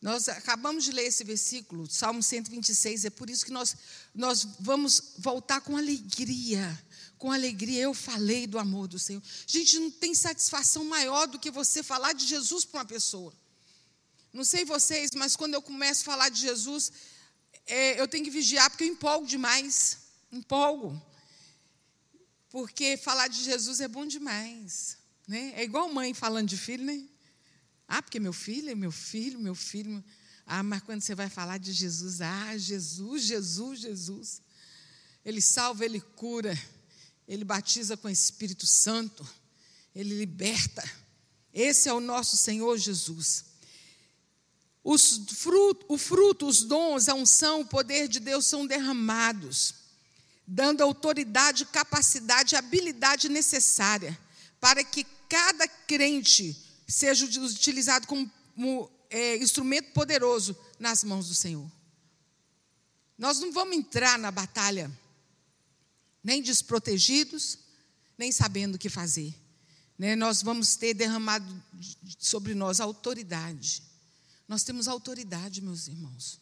[0.00, 3.76] Nós acabamos de ler esse versículo, Salmo 126, é por isso que nós,
[4.14, 6.78] nós vamos voltar com alegria
[7.20, 9.22] com alegria, eu falei do amor do Senhor.
[9.46, 13.30] Gente, não tem satisfação maior do que você falar de Jesus para uma pessoa.
[14.32, 16.92] Não sei vocês, mas quando eu começo a falar de Jesus,
[17.66, 19.98] é, eu tenho que vigiar, porque eu empolgo demais.
[20.30, 21.00] Empolgo.
[22.48, 24.96] Porque falar de Jesus é bom demais.
[25.26, 25.52] Né?
[25.56, 27.02] É igual mãe falando de filho, né?
[27.86, 30.02] Ah, porque meu filho é meu filho, meu filho.
[30.46, 34.42] Ah, mas quando você vai falar de Jesus, ah, Jesus, Jesus, Jesus.
[35.24, 36.56] Ele salva, ele cura.
[37.30, 39.24] Ele batiza com o Espírito Santo,
[39.94, 40.82] ele liberta.
[41.54, 43.44] Esse é o nosso Senhor Jesus.
[44.82, 49.74] Os fruto, o fruto, os dons, a unção, o poder de Deus são derramados,
[50.46, 54.18] dando autoridade, capacidade habilidade necessária
[54.58, 56.56] para que cada crente
[56.88, 61.70] seja utilizado como, como é, instrumento poderoso nas mãos do Senhor.
[63.16, 64.90] Nós não vamos entrar na batalha
[66.22, 67.58] nem desprotegidos,
[68.16, 69.34] nem sabendo o que fazer.
[69.98, 70.16] Né?
[70.16, 71.62] Nós vamos ter derramado
[72.18, 73.82] sobre nós autoridade.
[74.50, 76.40] Nós temos autoridade, meus irmãos.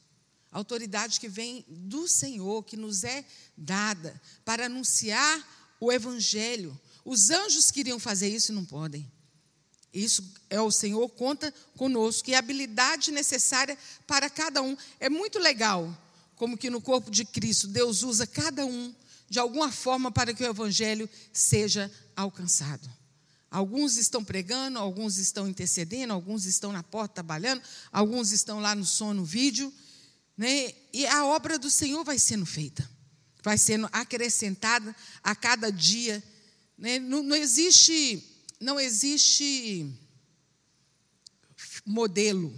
[0.50, 3.22] Autoridade que vem do Senhor, que nos é
[3.54, 6.80] dada para anunciar o Evangelho.
[7.04, 9.06] Os anjos queriam fazer isso e não podem.
[9.92, 12.30] Isso é o Senhor, conta conosco.
[12.30, 14.74] E a habilidade necessária para cada um.
[14.98, 15.94] É muito legal
[16.34, 18.94] como que no corpo de Cristo Deus usa cada um
[19.28, 22.88] de alguma forma para que o evangelho seja alcançado.
[23.50, 28.84] Alguns estão pregando, alguns estão intercedendo, alguns estão na porta trabalhando, alguns estão lá no
[28.84, 29.72] som, no vídeo,
[30.36, 30.74] né?
[30.92, 32.88] E a obra do Senhor vai sendo feita,
[33.42, 36.22] vai sendo acrescentada a cada dia.
[36.76, 36.98] Né?
[36.98, 38.22] Não, não existe,
[38.60, 39.92] não existe
[41.84, 42.54] modelo.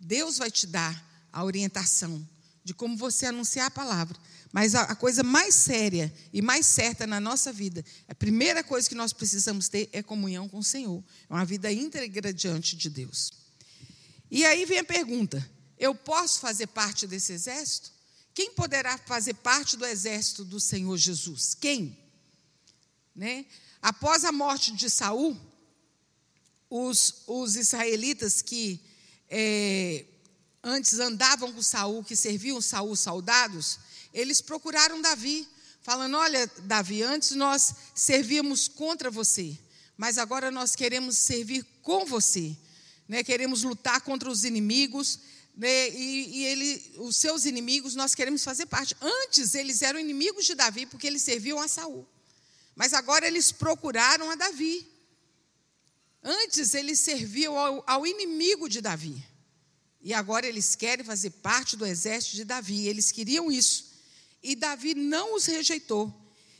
[0.00, 2.26] Deus vai te dar a orientação
[2.64, 4.18] de como você anunciar a palavra.
[4.54, 8.88] Mas a, a, coisa mais séria e mais certa na nossa vida, a primeira coisa
[8.88, 11.02] que nós precisamos ter é comunhão com o Senhor.
[11.28, 13.32] É uma vida íntegra diante de Deus.
[14.30, 15.44] E aí vem a pergunta:
[15.76, 17.90] eu posso fazer parte desse exército?
[18.32, 21.52] Quem poderá fazer parte do exército do Senhor Jesus?
[21.54, 21.98] Quem?
[23.12, 23.46] Né?
[23.82, 25.36] Após a morte de Saul,
[26.70, 28.80] os, os israelitas que
[29.28, 30.04] é,
[30.62, 33.80] antes andavam com Saul, que serviam Saul soldados,
[34.14, 35.46] eles procuraram Davi,
[35.82, 39.58] falando: Olha, Davi, antes nós servíamos contra você,
[39.96, 42.56] mas agora nós queremos servir com você,
[43.06, 43.22] né?
[43.22, 45.18] queremos lutar contra os inimigos.
[45.56, 45.90] Né?
[45.90, 48.96] E, e ele, os seus inimigos, nós queremos fazer parte.
[49.00, 52.08] Antes eles eram inimigos de Davi, porque eles serviam a Saul.
[52.74, 54.86] Mas agora eles procuraram a Davi.
[56.22, 59.22] Antes eles serviam ao, ao, inimigo de Davi.
[60.00, 62.88] E agora eles querem fazer parte do exército de Davi.
[62.88, 63.93] Eles queriam isso.
[64.44, 66.14] E Davi não os rejeitou.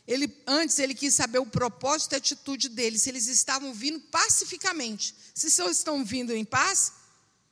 [0.08, 4.00] Ele, antes ele quis saber o propósito e a atitude deles, se eles estavam vindo
[4.00, 5.14] pacificamente.
[5.34, 6.94] Se estão vindo em paz,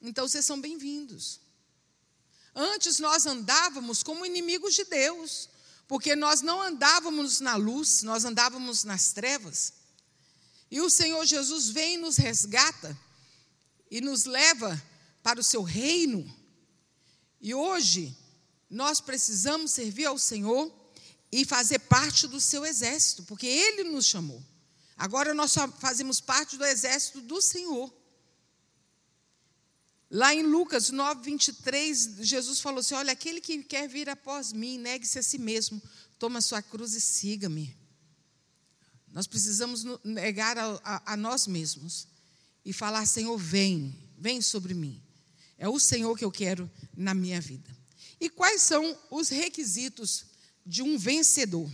[0.01, 1.39] então vocês são bem-vindos.
[2.55, 5.51] Antes nós andávamos como inimigos de Deus,
[5.87, 9.75] porque nós não andávamos na luz, nós andávamos nas trevas.
[10.71, 12.99] E o Senhor Jesus vem e nos resgata
[13.91, 14.83] e nos leva
[15.23, 16.25] para o seu reino.
[17.39, 18.17] E hoje
[18.73, 20.73] nós precisamos servir ao Senhor
[21.31, 24.43] e fazer parte do seu exército, porque ele nos chamou.
[24.97, 27.93] Agora nós fazemos parte do exército do Senhor.
[30.11, 34.79] Lá em Lucas 9, 23, Jesus falou assim: Olha, aquele que quer vir após mim,
[34.79, 35.81] negue-se a si mesmo,
[36.19, 37.77] toma sua cruz e siga-me.
[39.09, 42.09] Nós precisamos negar a, a, a, nós mesmos
[42.65, 45.03] e falar: Senhor, vem, vem sobre mim.
[45.59, 47.82] É o Senhor que eu quero na minha vida.
[48.23, 50.27] E quais são os requisitos
[50.65, 51.69] de um vencedor?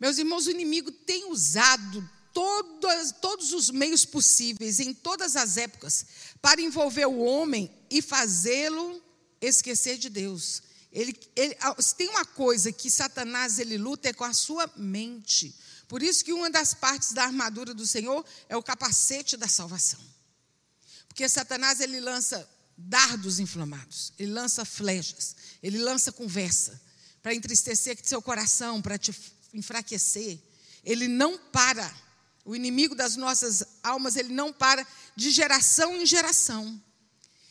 [0.00, 6.06] Meus irmãos, o inimigo tem usado todos, os meios possíveis, em todas as épocas,
[6.40, 9.02] para envolver o homem e fazê-lo
[9.42, 10.62] esquecer de Deus.
[10.90, 15.54] Ele, ele, se tem uma coisa que Satanás ele luta é com a sua mente.
[15.86, 20.00] Por isso que uma das partes da armadura do Senhor é o capacete da salvação.
[21.08, 22.48] Porque Satanás ele lança
[22.78, 26.80] dardos inflamados, ele lança flechas, ele lança conversa
[27.20, 29.12] para entristecer seu coração, para te
[29.52, 30.38] enfraquecer.
[30.84, 31.92] Ele não para.
[32.44, 36.80] O inimigo das nossas almas, ele não para de geração em geração.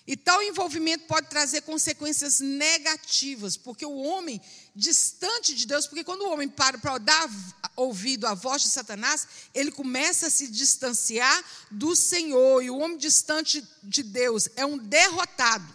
[0.08, 4.42] E tal envolvimento pode trazer consequências negativas, porque o homem
[4.78, 7.28] distante de Deus, porque quando o homem para para dar
[7.76, 12.98] ouvido à voz de Satanás, ele começa a se distanciar do Senhor, e o homem
[12.98, 15.68] distante de Deus é um derrotado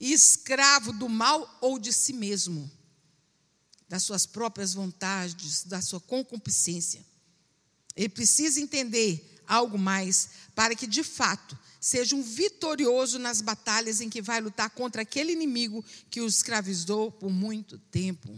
[0.00, 2.68] e escravo do mal ou de si mesmo,
[3.88, 7.06] das suas próprias vontades, da sua concupiscência.
[7.94, 14.10] Ele precisa entender algo mais para que, de fato, seja um vitorioso nas batalhas em
[14.10, 18.36] que vai lutar contra aquele inimigo que o escravizou por muito tempo.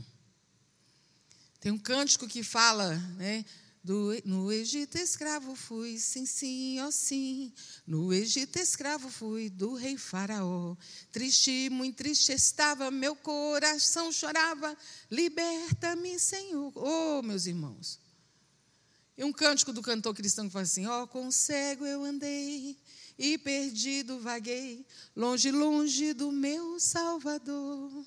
[1.58, 3.46] Tem um cântico que fala, né?
[3.82, 7.50] Do, no Egito escravo fui, sim, sim, ó oh, sim.
[7.86, 10.76] No Egito escravo fui do rei Faraó.
[11.10, 14.76] Triste, muito triste estava, meu coração chorava.
[15.10, 16.70] Liberta-me, Senhor.
[16.76, 17.98] Oh, meus irmãos.
[19.16, 22.76] E um cântico do cantor cristão que fala assim: Ó, oh, com cego eu andei
[23.18, 28.06] e perdido vaguei, longe, longe do meu Salvador.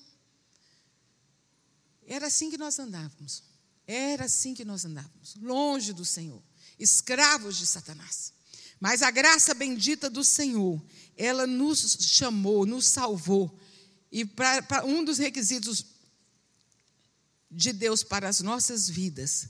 [2.06, 3.42] Era assim que nós andávamos.
[3.86, 6.42] Era assim que nós andávamos, longe do Senhor,
[6.78, 8.32] escravos de Satanás.
[8.80, 10.82] Mas a graça bendita do Senhor,
[11.16, 13.58] ela nos chamou, nos salvou.
[14.10, 15.84] E para um dos requisitos
[17.50, 19.48] de Deus para as nossas vidas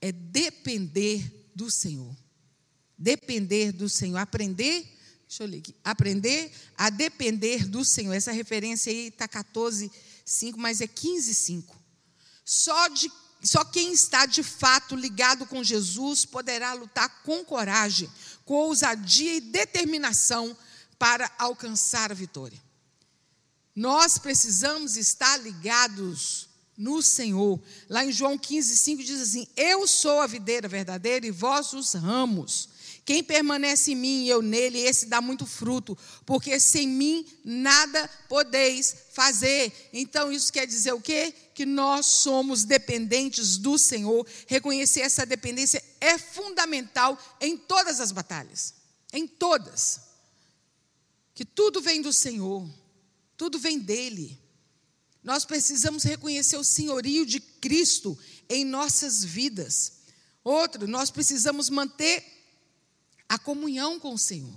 [0.00, 2.14] é depender do Senhor.
[2.96, 4.86] Depender do Senhor, aprender,
[5.34, 8.12] deixa eu ler aqui, aprender a depender do Senhor.
[8.12, 9.90] Essa referência aí está 14,
[10.24, 11.76] 5, mas é 15, 5.
[12.44, 13.10] Só, de,
[13.42, 18.08] só quem está de fato ligado com Jesus poderá lutar com coragem,
[18.44, 20.56] com ousadia e determinação
[20.98, 22.62] para alcançar a vitória.
[23.74, 27.60] Nós precisamos estar ligados no Senhor.
[27.88, 31.92] Lá em João 15, 5 diz assim: Eu sou a videira verdadeira e vós os
[31.94, 32.68] ramos.
[33.04, 38.08] Quem permanece em mim e eu nele, esse dá muito fruto, porque sem mim nada
[38.28, 39.90] podeis fazer.
[39.92, 41.34] Então isso quer dizer o quê?
[41.54, 44.26] Que nós somos dependentes do Senhor.
[44.46, 48.74] Reconhecer essa dependência é fundamental em todas as batalhas.
[49.12, 50.00] Em todas.
[51.34, 52.66] Que tudo vem do Senhor,
[53.36, 54.40] tudo vem dele.
[55.22, 58.16] Nós precisamos reconhecer o senhorio de Cristo
[58.48, 60.04] em nossas vidas.
[60.42, 62.33] Outro, nós precisamos manter
[63.34, 64.54] a comunhão com o Senhor.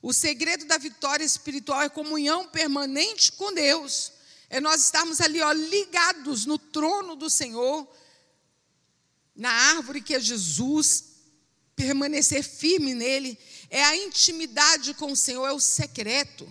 [0.00, 4.12] O segredo da vitória espiritual é comunhão permanente com Deus.
[4.50, 7.88] É nós estarmos ali, ó, ligados no trono do Senhor,
[9.34, 11.04] na árvore que é Jesus,
[11.76, 13.38] permanecer firme nele.
[13.70, 16.50] É a intimidade com o Senhor, é o secreto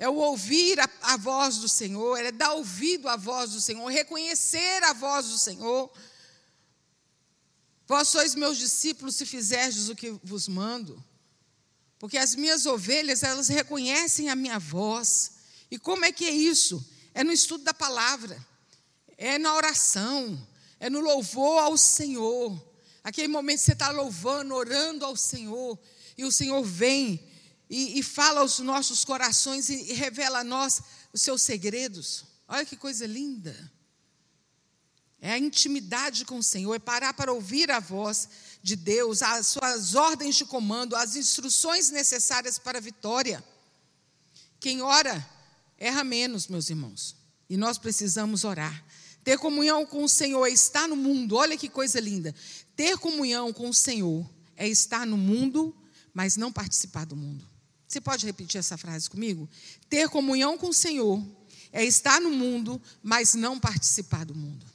[0.00, 3.86] é o ouvir a, a, voz do Senhor, é dar ouvido à voz do Senhor,
[3.88, 5.92] reconhecer a voz do Senhor.
[7.90, 11.04] Vós sois meus discípulos se fizerdes o que vos mando.
[11.98, 15.32] Porque as minhas ovelhas, elas reconhecem a minha voz.
[15.68, 16.88] E como é que é isso?
[17.12, 18.46] É no estudo da palavra,
[19.18, 20.40] é na oração,
[20.78, 22.64] é no louvor ao Senhor.
[23.02, 25.76] Aquele momento que você está louvando, orando ao Senhor,
[26.16, 27.28] e o Senhor vem
[27.68, 30.80] e, e fala aos nossos corações e, e revela a nós
[31.12, 32.24] os seus segredos.
[32.46, 33.79] Olha que coisa linda.
[35.20, 38.28] É a intimidade com o Senhor, é parar para ouvir a voz
[38.62, 43.44] de Deus, as suas ordens de comando, as instruções necessárias para a vitória.
[44.58, 45.26] Quem ora,
[45.76, 47.16] erra menos, meus irmãos.
[47.48, 48.84] E nós precisamos orar.
[49.22, 52.34] Ter comunhão com o Senhor é estar no mundo, olha que coisa linda.
[52.74, 55.76] Ter comunhão com o Senhor é estar no mundo,
[56.14, 57.46] mas não participar do mundo.
[57.86, 59.48] Você pode repetir essa frase comigo?
[59.88, 61.22] Ter comunhão com o Senhor
[61.72, 64.69] é estar no mundo, mas não participar do mundo.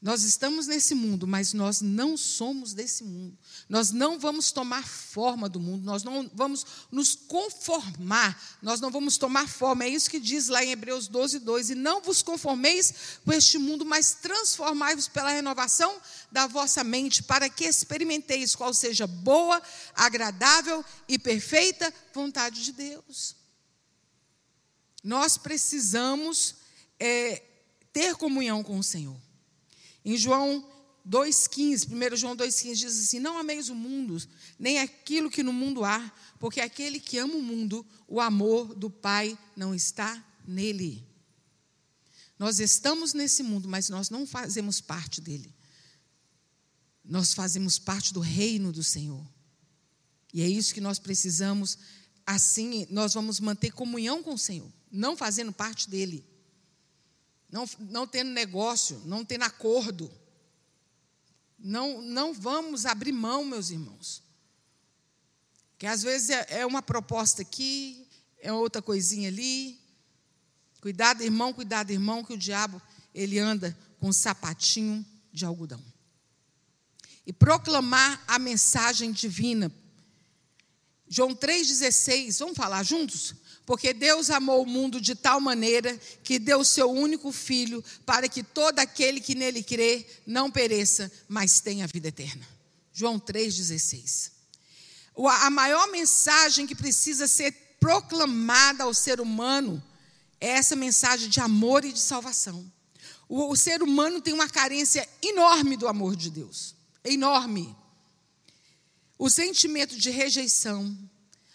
[0.00, 3.36] Nós estamos nesse mundo, mas nós não somos desse mundo.
[3.68, 9.18] Nós não vamos tomar forma do mundo, nós não vamos nos conformar, nós não vamos
[9.18, 9.84] tomar forma.
[9.84, 11.70] É isso que diz lá em Hebreus 12, 2.
[11.70, 17.48] E não vos conformeis com este mundo, mas transformai-vos pela renovação da vossa mente, para
[17.48, 19.60] que experimenteis qual seja boa,
[19.96, 23.34] agradável e perfeita vontade de Deus.
[25.02, 26.54] Nós precisamos
[27.00, 27.42] é,
[27.92, 29.27] ter comunhão com o Senhor.
[30.04, 30.64] Em João
[31.08, 34.20] 2,15, 1 João 2,15 diz assim: Não ameis o mundo,
[34.58, 38.90] nem aquilo que no mundo há, porque aquele que ama o mundo, o amor do
[38.90, 41.06] Pai não está nele.
[42.38, 45.54] Nós estamos nesse mundo, mas nós não fazemos parte dele.
[47.04, 49.26] Nós fazemos parte do reino do Senhor.
[50.32, 51.78] E é isso que nós precisamos.
[52.24, 56.24] Assim, nós vamos manter comunhão com o Senhor, não fazendo parte dele
[57.50, 60.10] não, não tendo negócio, não tendo acordo.
[61.58, 64.22] Não, não vamos abrir mão, meus irmãos.
[65.78, 68.06] Que às vezes é, é uma proposta aqui,
[68.40, 69.80] é outra coisinha ali.
[70.80, 72.80] Cuidado, irmão, cuidado, irmão, que o diabo
[73.14, 75.82] ele anda com um sapatinho de algodão.
[77.26, 79.72] E proclamar a mensagem divina.
[81.08, 83.34] João 3,16, vamos falar juntos?
[83.68, 88.26] Porque Deus amou o mundo de tal maneira que deu o seu único filho para
[88.26, 92.48] que todo aquele que nele crê não pereça, mas tenha vida eterna.
[92.94, 94.30] João 3,16.
[95.42, 99.84] A maior mensagem que precisa ser proclamada ao ser humano
[100.40, 102.72] é essa mensagem de amor e de salvação.
[103.28, 107.76] O, o ser humano tem uma carência enorme do amor de Deus enorme.
[109.18, 110.96] O sentimento de rejeição,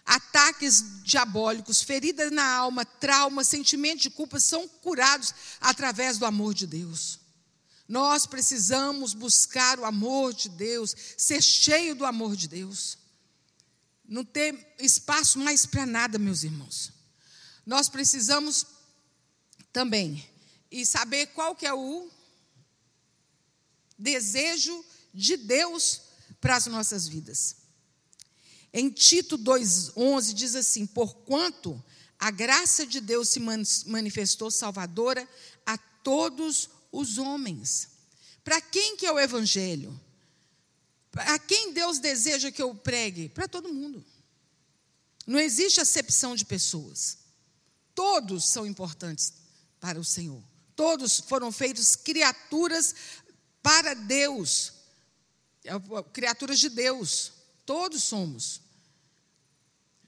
[0.06, 6.68] Ataques diabólicos, feridas na alma, trauma, sentimento de culpa são curados através do amor de
[6.68, 7.20] Deus.
[7.88, 12.98] Nós precisamos buscar o amor de Deus, ser cheio do amor de Deus.
[14.06, 16.92] Não ter espaço mais para nada, meus irmãos.
[17.66, 18.66] Nós precisamos
[19.72, 20.28] também
[20.70, 22.10] e saber qual que é o
[23.98, 24.84] desejo
[25.14, 26.02] de Deus
[26.42, 27.63] para as nossas vidas.
[28.74, 31.82] Em Tito 2,11 diz assim: Porquanto
[32.18, 33.40] a graça de Deus se
[33.86, 35.28] manifestou salvadora
[35.66, 37.90] a todos os homens.
[38.44, 40.00] Para quem que é o evangelho?
[41.14, 43.30] A quem Deus deseja que eu pregue?
[43.30, 44.04] Para todo mundo.
[45.28, 47.20] Não existe acepção de pessoas.
[47.94, 49.34] Todos são importantes
[49.80, 50.42] para o Senhor.
[50.76, 52.96] Todos foram feitos criaturas
[53.62, 54.74] para Deus.
[55.64, 55.72] É,
[56.12, 57.43] criaturas de Deus.
[57.66, 58.62] Todos somos.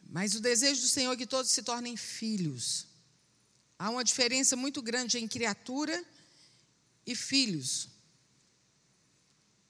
[0.09, 2.87] Mas o desejo do Senhor é que todos se tornem filhos.
[3.77, 6.05] Há uma diferença muito grande em criatura
[7.05, 7.89] e filhos.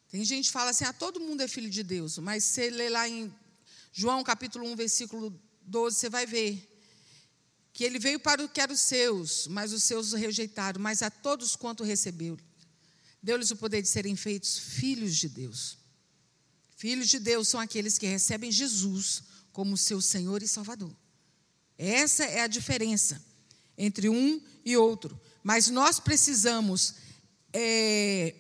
[0.10, 2.90] Tem gente que fala assim: ah, todo mundo é filho de Deus, mas você lê
[2.90, 3.34] lá em
[3.92, 6.72] João capítulo 1, versículo 12, você vai ver
[7.74, 11.02] que ele veio para o que era os seus, mas os seus o rejeitaram, mas
[11.02, 12.38] a todos quanto recebeu,
[13.22, 15.78] deu-lhes o poder de serem feitos filhos de Deus.
[16.76, 19.24] Filhos de Deus são aqueles que recebem Jesus
[19.54, 20.94] como seu Senhor e Salvador.
[21.78, 23.24] Essa é a diferença
[23.78, 25.20] entre um e outro.
[25.42, 26.96] Mas nós precisamos
[27.54, 28.36] é,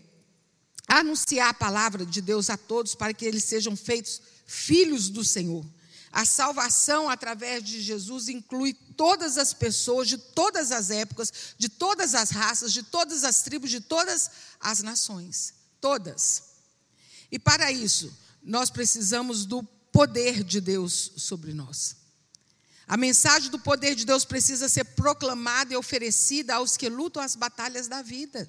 [0.87, 5.65] anunciar a palavra de Deus a todos para que eles sejam feitos filhos do Senhor.
[6.11, 12.15] A salvação através de Jesus inclui todas as pessoas de todas as épocas, de todas
[12.15, 15.53] as raças, de todas as tribos, de todas as nações.
[15.81, 16.43] Todas.
[17.29, 18.13] E para isso,
[18.45, 21.97] nós precisamos do poder de Deus sobre nós.
[22.87, 27.35] A mensagem do poder de Deus precisa ser proclamada e oferecida aos que lutam as
[27.35, 28.47] batalhas da vida.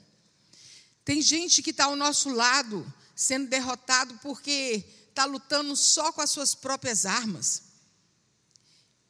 [1.05, 6.31] Tem gente que está ao nosso lado sendo derrotado porque está lutando só com as
[6.31, 7.63] suas próprias armas.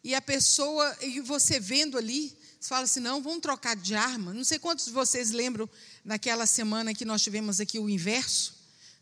[0.05, 4.33] E a pessoa, e você vendo ali, você fala assim: não, vamos trocar de arma.
[4.33, 5.69] Não sei quantos de vocês lembram
[6.05, 8.56] naquela semana que nós tivemos aqui o inverso,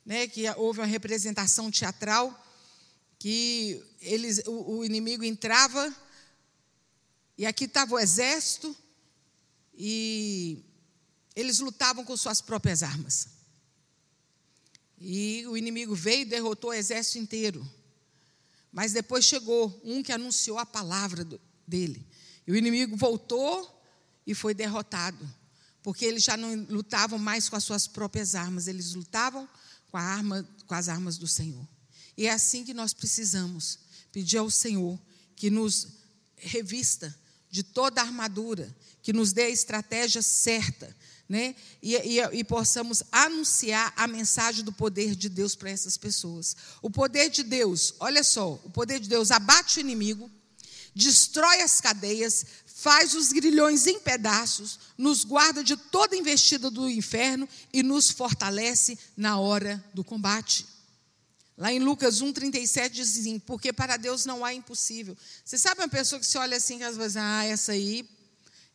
[0.05, 2.41] né, que houve uma representação teatral
[3.19, 5.95] que eles, o, o inimigo entrava,
[7.39, 8.77] e aqui estava o exército,
[9.77, 10.63] e
[11.35, 13.29] eles lutavam com suas próprias armas.
[15.01, 17.67] E o inimigo veio e derrotou o exército inteiro.
[18.71, 22.07] Mas depois chegou um que anunciou a palavra do, dele.
[22.47, 23.83] E o inimigo voltou
[24.27, 25.29] e foi derrotado.
[25.83, 29.49] Porque eles já não lutavam mais com as suas próprias armas, eles lutavam
[30.01, 31.67] arma, com as armas do Senhor.
[32.17, 33.79] E é assim que nós precisamos
[34.13, 34.99] pedir ao Senhor
[35.35, 35.89] que nos
[36.37, 37.15] revista
[37.51, 40.95] de toda a armadura, que nos dê a estratégia certa,
[41.29, 41.55] né?
[41.83, 46.55] E, e, e, possamos anunciar a mensagem do poder de Deus para essas pessoas.
[46.83, 50.31] O poder de Deus, olha só, o poder de Deus abate o inimigo,
[50.95, 52.45] destrói as cadeias,
[52.85, 58.99] faz os grilhões em pedaços, nos guarda de toda investida do inferno e nos fortalece
[59.17, 60.67] na hora do combate.
[61.57, 65.17] Lá em Lucas 1,37 diz assim: porque para Deus não há impossível.
[65.43, 68.07] Você sabe uma pessoa que se olha assim, que às vezes, ah, essa aí,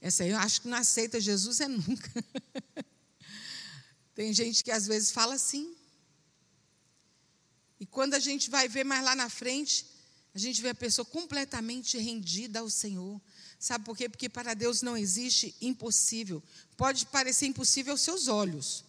[0.02, 2.26] essa aí eu acho que não aceita Jesus é nunca.
[4.16, 5.72] Tem gente que às vezes fala assim.
[7.80, 9.86] E quando a gente vai ver mais lá na frente,
[10.34, 13.22] a gente vê a pessoa completamente rendida ao Senhor.
[13.60, 14.08] Sabe por quê?
[14.08, 16.42] Porque para Deus não existe impossível.
[16.78, 18.86] Pode parecer impossível aos seus olhos,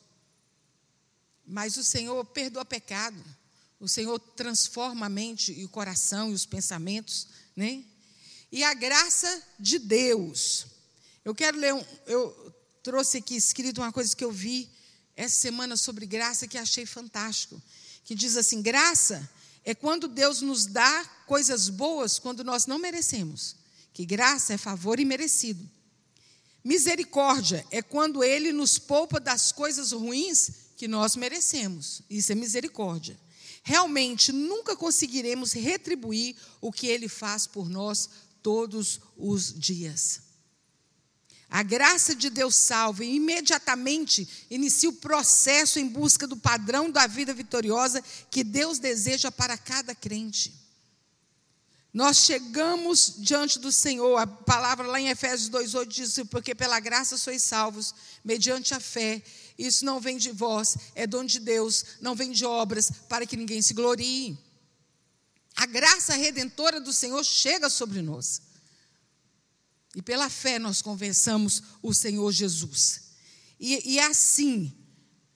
[1.44, 3.22] mas o Senhor perdoa pecado.
[3.80, 7.82] O Senhor transforma a mente e o coração e os pensamentos, né?
[8.52, 10.66] E a graça de Deus.
[11.24, 14.70] Eu quero ler um, eu trouxe aqui escrito uma coisa que eu vi
[15.16, 17.60] essa semana sobre graça que achei fantástico,
[18.04, 19.28] que diz assim: graça
[19.64, 23.59] é quando Deus nos dá coisas boas quando nós não merecemos.
[24.00, 25.68] Que graça é favor imerecido.
[26.64, 32.00] Misericórdia é quando ele nos poupa das coisas ruins que nós merecemos.
[32.08, 33.20] Isso é misericórdia.
[33.62, 38.08] Realmente nunca conseguiremos retribuir o que ele faz por nós
[38.42, 40.22] todos os dias.
[41.50, 47.06] A graça de Deus salva e imediatamente inicia o processo em busca do padrão da
[47.06, 50.59] vida vitoriosa que Deus deseja para cada crente.
[51.92, 57.18] Nós chegamos diante do Senhor, a palavra lá em Efésios 2,8 diz: Porque pela graça
[57.18, 57.92] sois salvos,
[58.24, 59.20] mediante a fé.
[59.58, 63.36] Isso não vem de vós, é dom de Deus, não vem de obras, para que
[63.36, 64.38] ninguém se glorie.
[65.56, 68.40] A graça redentora do Senhor chega sobre nós.
[69.94, 73.10] E pela fé nós convençamos o Senhor Jesus.
[73.58, 74.72] E, e assim,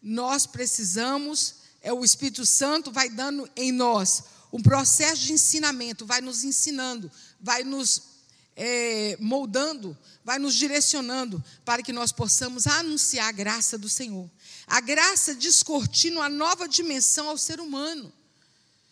[0.00, 4.22] nós precisamos, é o Espírito Santo vai dando em nós
[4.54, 8.02] um processo de ensinamento, vai nos ensinando, vai nos
[8.54, 14.30] é, moldando, vai nos direcionando para que nós possamos anunciar a graça do Senhor.
[14.68, 18.12] A graça descortina uma nova dimensão ao ser humano.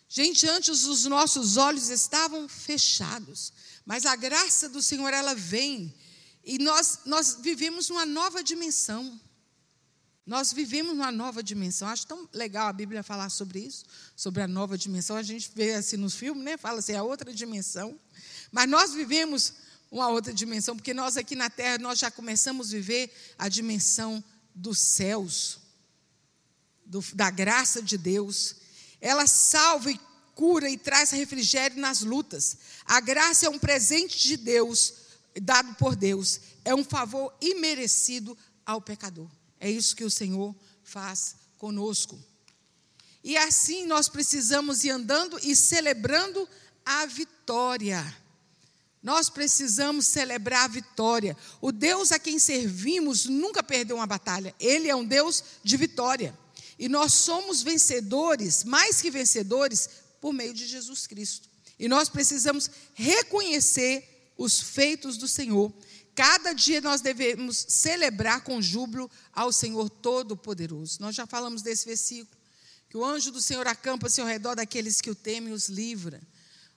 [0.09, 3.53] Gente, antes os nossos olhos estavam fechados,
[3.85, 5.95] mas a graça do Senhor ela vem
[6.43, 9.17] e nós nós vivemos uma nova dimensão.
[10.25, 11.87] Nós vivemos uma nova dimensão.
[11.87, 13.83] Acho tão legal a Bíblia falar sobre isso,
[14.15, 15.17] sobre a nova dimensão.
[15.17, 16.57] A gente vê assim nos filmes, né?
[16.57, 17.99] Fala assim, a outra dimensão.
[18.51, 19.53] Mas nós vivemos
[19.91, 24.23] uma outra dimensão, porque nós aqui na terra nós já começamos a viver a dimensão
[24.55, 25.59] dos céus,
[26.85, 28.55] do, da graça de Deus.
[29.01, 29.99] Ela salva e
[30.33, 32.57] cura e traz refrigério nas lutas.
[32.85, 34.93] A graça é um presente de Deus,
[35.41, 36.39] dado por Deus.
[36.63, 39.29] É um favor imerecido ao pecador.
[39.63, 40.53] É isso que o Senhor
[40.83, 42.21] faz conosco.
[43.23, 46.45] E assim nós precisamos ir andando e celebrando
[46.85, 48.03] a vitória.
[49.01, 51.37] Nós precisamos celebrar a vitória.
[51.61, 54.53] O Deus a quem servimos nunca perdeu uma batalha.
[54.59, 56.37] Ele é um Deus de vitória.
[56.77, 59.89] E nós somos vencedores, mais que vencedores,
[60.19, 61.47] por meio de Jesus Cristo.
[61.79, 65.71] E nós precisamos reconhecer os feitos do Senhor
[66.15, 71.01] Cada dia nós devemos celebrar com júbilo ao Senhor Todo-Poderoso.
[71.01, 72.37] Nós já falamos desse versículo.
[72.87, 76.21] Que o anjo do Senhor acampa-se ao redor daqueles que o temem e os livra.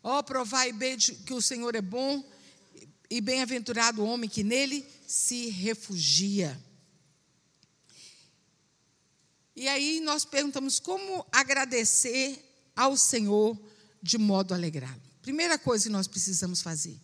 [0.03, 2.24] Ó, oh, provai bem que o Senhor é bom
[3.11, 6.59] e bem-aventurado o homem que nele se refugia.
[9.55, 12.43] E aí nós perguntamos como agradecer
[12.74, 13.59] ao Senhor
[14.03, 15.03] de modo alegrado.
[15.20, 16.99] Primeira coisa que nós precisamos fazer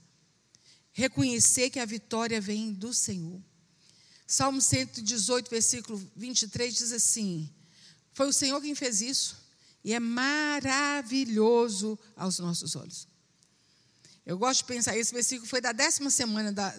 [0.93, 3.41] reconhecer que a vitória vem do Senhor.
[4.27, 7.51] Salmo 118, versículo 23 diz assim:
[8.13, 9.37] Foi o Senhor quem fez isso,
[9.83, 13.09] e é maravilhoso aos nossos olhos.
[14.25, 16.75] Eu gosto de pensar, esse versículo foi da décima semana da,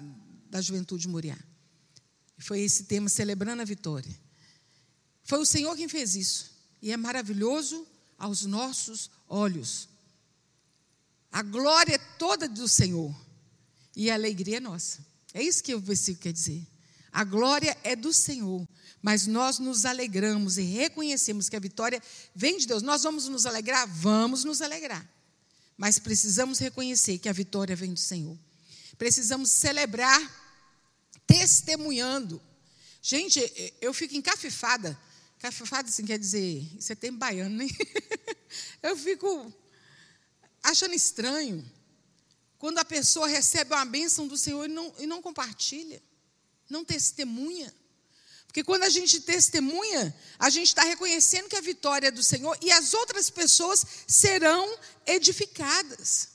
[0.49, 1.37] da juventude Moriá.
[2.37, 4.19] Foi esse tema, celebrando a vitória.
[5.23, 6.51] Foi o Senhor quem fez isso,
[6.81, 7.85] e é maravilhoso
[8.17, 9.89] aos nossos olhos.
[11.31, 13.13] A glória é toda do Senhor.
[13.95, 15.05] E a alegria é nossa.
[15.33, 16.65] É isso que o versículo quer dizer.
[17.11, 18.67] A glória é do Senhor,
[19.01, 22.01] mas nós nos alegramos e reconhecemos que a vitória
[22.33, 22.81] vem de Deus.
[22.81, 23.87] Nós vamos nos alegrar?
[23.87, 25.07] Vamos nos alegrar.
[25.77, 28.37] Mas precisamos reconhecer que a vitória vem do Senhor.
[28.97, 30.21] Precisamos celebrar
[31.27, 32.41] testemunhando.
[33.01, 33.39] Gente,
[33.81, 34.97] eu fico encafifada.
[35.39, 37.67] Cafifada, assim, quer dizer, isso é tempo baiano, né?
[38.81, 39.53] Eu fico
[40.63, 41.69] achando estranho
[42.63, 46.01] quando a pessoa recebe uma bênção do Senhor e não, e não compartilha,
[46.69, 47.73] não testemunha.
[48.47, 52.57] Porque quando a gente testemunha, a gente está reconhecendo que a vitória é do Senhor
[52.61, 56.29] e as outras pessoas serão edificadas.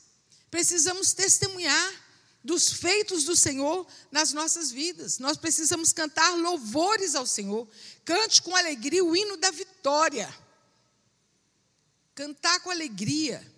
[0.50, 1.94] Precisamos testemunhar
[2.44, 5.18] dos feitos do Senhor nas nossas vidas.
[5.18, 7.66] Nós precisamos cantar louvores ao Senhor.
[8.04, 10.28] Cante com alegria o hino da vitória.
[12.14, 13.57] Cantar com alegria.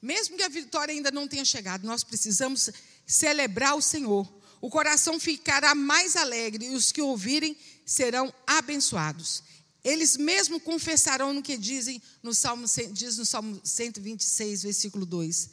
[0.00, 2.70] Mesmo que a vitória ainda não tenha chegado, nós precisamos
[3.06, 4.26] celebrar o Senhor.
[4.60, 9.42] O coração ficará mais alegre e os que ouvirem serão abençoados.
[9.82, 15.50] Eles mesmo confessarão no que dizem no Salmo, diz no Salmo 126, versículo 2.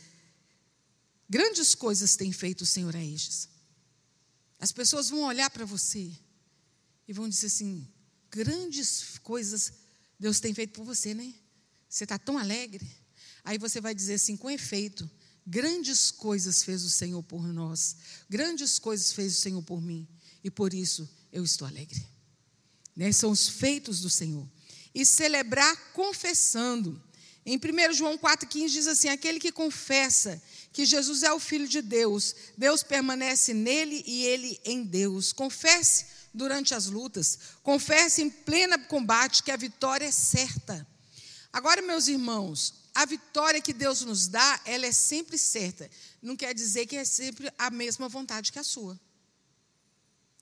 [1.30, 3.50] Grandes coisas tem feito o Senhor a estes.
[4.60, 6.12] As pessoas vão olhar para você
[7.08, 7.88] e vão dizer assim:
[8.30, 9.72] grandes coisas
[10.20, 11.34] Deus tem feito por você, né?
[11.88, 12.86] Você está tão alegre.
[13.48, 15.10] Aí você vai dizer assim, com efeito,
[15.46, 17.96] grandes coisas fez o Senhor por nós,
[18.30, 20.06] grandes coisas fez o Senhor por mim,
[20.44, 22.06] e por isso eu estou alegre.
[22.94, 23.10] Né?
[23.14, 24.46] São os feitos do Senhor.
[24.94, 27.02] E celebrar confessando.
[27.46, 30.42] Em 1 João 4,15 diz assim: aquele que confessa
[30.74, 35.32] que Jesus é o Filho de Deus, Deus permanece nele e ele em Deus.
[35.32, 40.86] Confesse durante as lutas, confesse em pleno combate que a vitória é certa.
[41.54, 45.88] Agora, meus irmãos, a vitória que Deus nos dá, ela é sempre certa.
[46.20, 49.00] Não quer dizer que é sempre a mesma vontade que a sua.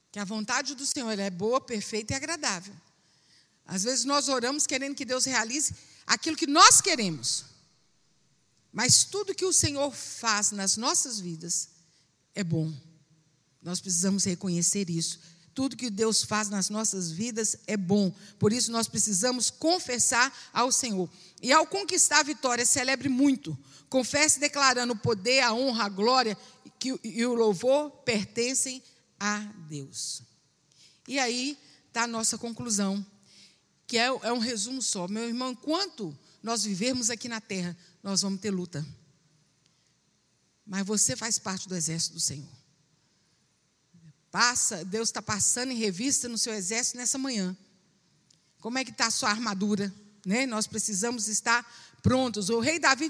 [0.09, 2.73] Que a vontade do Senhor é boa, perfeita e agradável.
[3.65, 5.75] Às vezes nós oramos querendo que Deus realize
[6.07, 7.43] aquilo que nós queremos.
[8.71, 11.67] Mas tudo que o Senhor faz nas nossas vidas
[12.33, 12.73] é bom.
[13.61, 15.19] Nós precisamos reconhecer isso.
[15.55, 18.13] Tudo que Deus faz nas nossas vidas é bom.
[18.37, 21.09] Por isso nós precisamos confessar ao Senhor.
[21.41, 23.57] E ao conquistar a vitória, celebre muito.
[23.89, 26.37] Confesse declarando o poder, a honra, a glória
[26.77, 28.83] que, e o louvor pertencem
[29.17, 29.39] a
[29.69, 30.21] Deus.
[31.07, 33.05] E aí está a nossa conclusão,
[33.87, 35.07] que é, é um resumo só.
[35.07, 38.85] Meu irmão, enquanto nós vivermos aqui na terra, nós vamos ter luta.
[40.65, 42.64] Mas você faz parte do exército do Senhor.
[44.35, 47.55] Passa, Deus está passando em revista no seu exército nessa manhã.
[48.59, 49.95] Como é que está a sua armadura?
[50.25, 50.45] Né?
[50.45, 51.65] Nós precisamos estar
[52.03, 52.49] prontos.
[52.49, 53.09] O rei Davi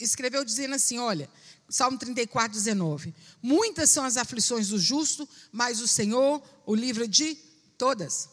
[0.00, 1.28] escreveu dizendo assim: olha,
[1.68, 3.14] Salmo 34, 19.
[3.42, 7.36] Muitas são as aflições do justo, mas o Senhor o livra de
[7.76, 8.30] todas.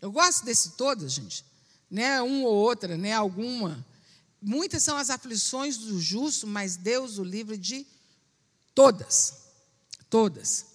[0.00, 1.44] Eu gosto desse todas, gente.
[1.90, 2.22] Né?
[2.22, 3.12] Um ou outra, né?
[3.12, 3.84] Alguma.
[4.40, 7.86] Muitas são as aflições do justo, mas Deus o livra de
[8.74, 9.34] todas.
[10.08, 10.71] Todas.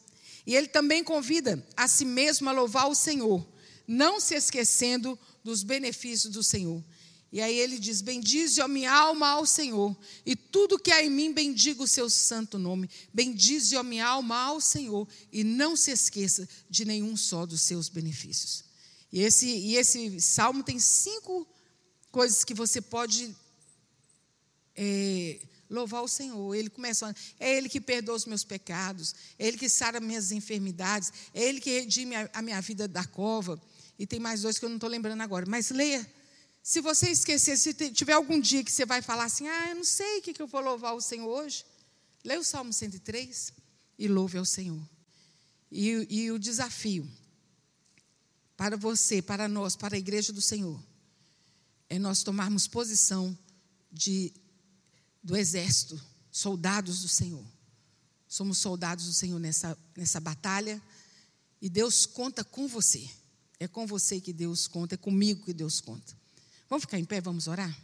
[0.47, 3.45] E ele também convida a si mesmo a louvar o Senhor,
[3.85, 6.81] não se esquecendo dos benefícios do Senhor.
[7.29, 9.93] E aí ele diz: Bendize a minha alma ao Senhor,
[10.25, 12.89] e tudo que há em mim bendiga o seu santo nome.
[13.13, 17.89] Bendize a minha alma ao Senhor, e não se esqueça de nenhum só dos seus
[17.89, 18.63] benefícios.
[19.11, 21.45] E esse, e esse salmo tem cinco
[22.09, 23.35] coisas que você pode
[24.73, 26.55] é, louvar o Senhor.
[26.55, 31.11] Ele começa, é Ele que perdoa os meus pecados, é Ele que sara minhas enfermidades,
[31.34, 33.61] é Ele que redime a, a minha vida da cova.
[33.99, 35.45] E tem mais dois que eu não estou lembrando agora.
[35.47, 36.07] Mas leia.
[36.61, 39.84] Se você esquecer, se tiver algum dia que você vai falar assim, ah, eu não
[39.86, 41.65] sei o que, que eu vou louvar o Senhor hoje,
[42.26, 43.53] leia o Salmo 103
[43.97, 44.82] e louve ao Senhor.
[45.72, 47.09] E, e o desafio
[48.57, 50.82] para você, para nós, para a igreja do Senhor,
[51.89, 53.38] é nós tomarmos posição
[53.91, 54.34] de
[55.28, 56.01] do exército,
[56.32, 57.45] soldados do Senhor.
[58.30, 60.82] Somos soldados do Senhor nessa, nessa batalha
[61.61, 63.09] e Deus conta com você.
[63.59, 66.15] É com você que Deus conta, é comigo que Deus conta.
[66.69, 67.78] Vamos ficar em pé, vamos orar?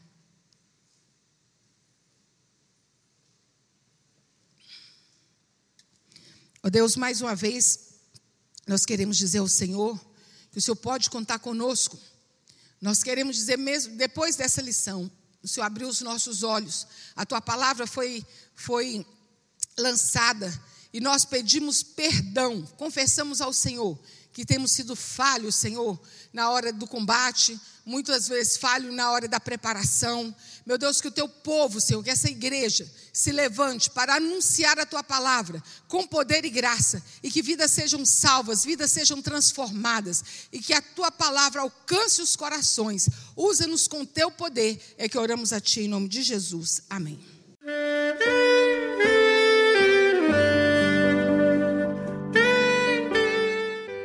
[6.64, 7.96] Ó oh Deus, mais uma vez,
[8.66, 10.00] nós queremos dizer ao Senhor
[10.50, 12.00] que o Senhor pode contar conosco.
[12.80, 15.12] Nós queremos dizer mesmo, depois dessa lição,
[15.44, 18.26] o Senhor abriu os nossos olhos, a tua palavra foi,
[18.56, 19.06] foi
[19.78, 20.52] lançada.
[20.94, 24.00] E nós pedimos perdão, confessamos ao Senhor
[24.34, 26.00] que temos sido falhos, Senhor,
[26.34, 30.36] na hora do combate, muitas vezes falho na hora da preparação.
[30.66, 34.88] Meu Deus, que o teu povo, Senhor, que essa igreja se levante para anunciar a
[34.88, 40.60] tua palavra com poder e graça, e que vidas sejam salvas, vidas sejam transformadas, e
[40.60, 43.08] que a tua palavra alcance os corações.
[43.36, 46.82] Usa-nos com teu poder, é que oramos a ti em nome de Jesus.
[46.90, 47.33] Amém.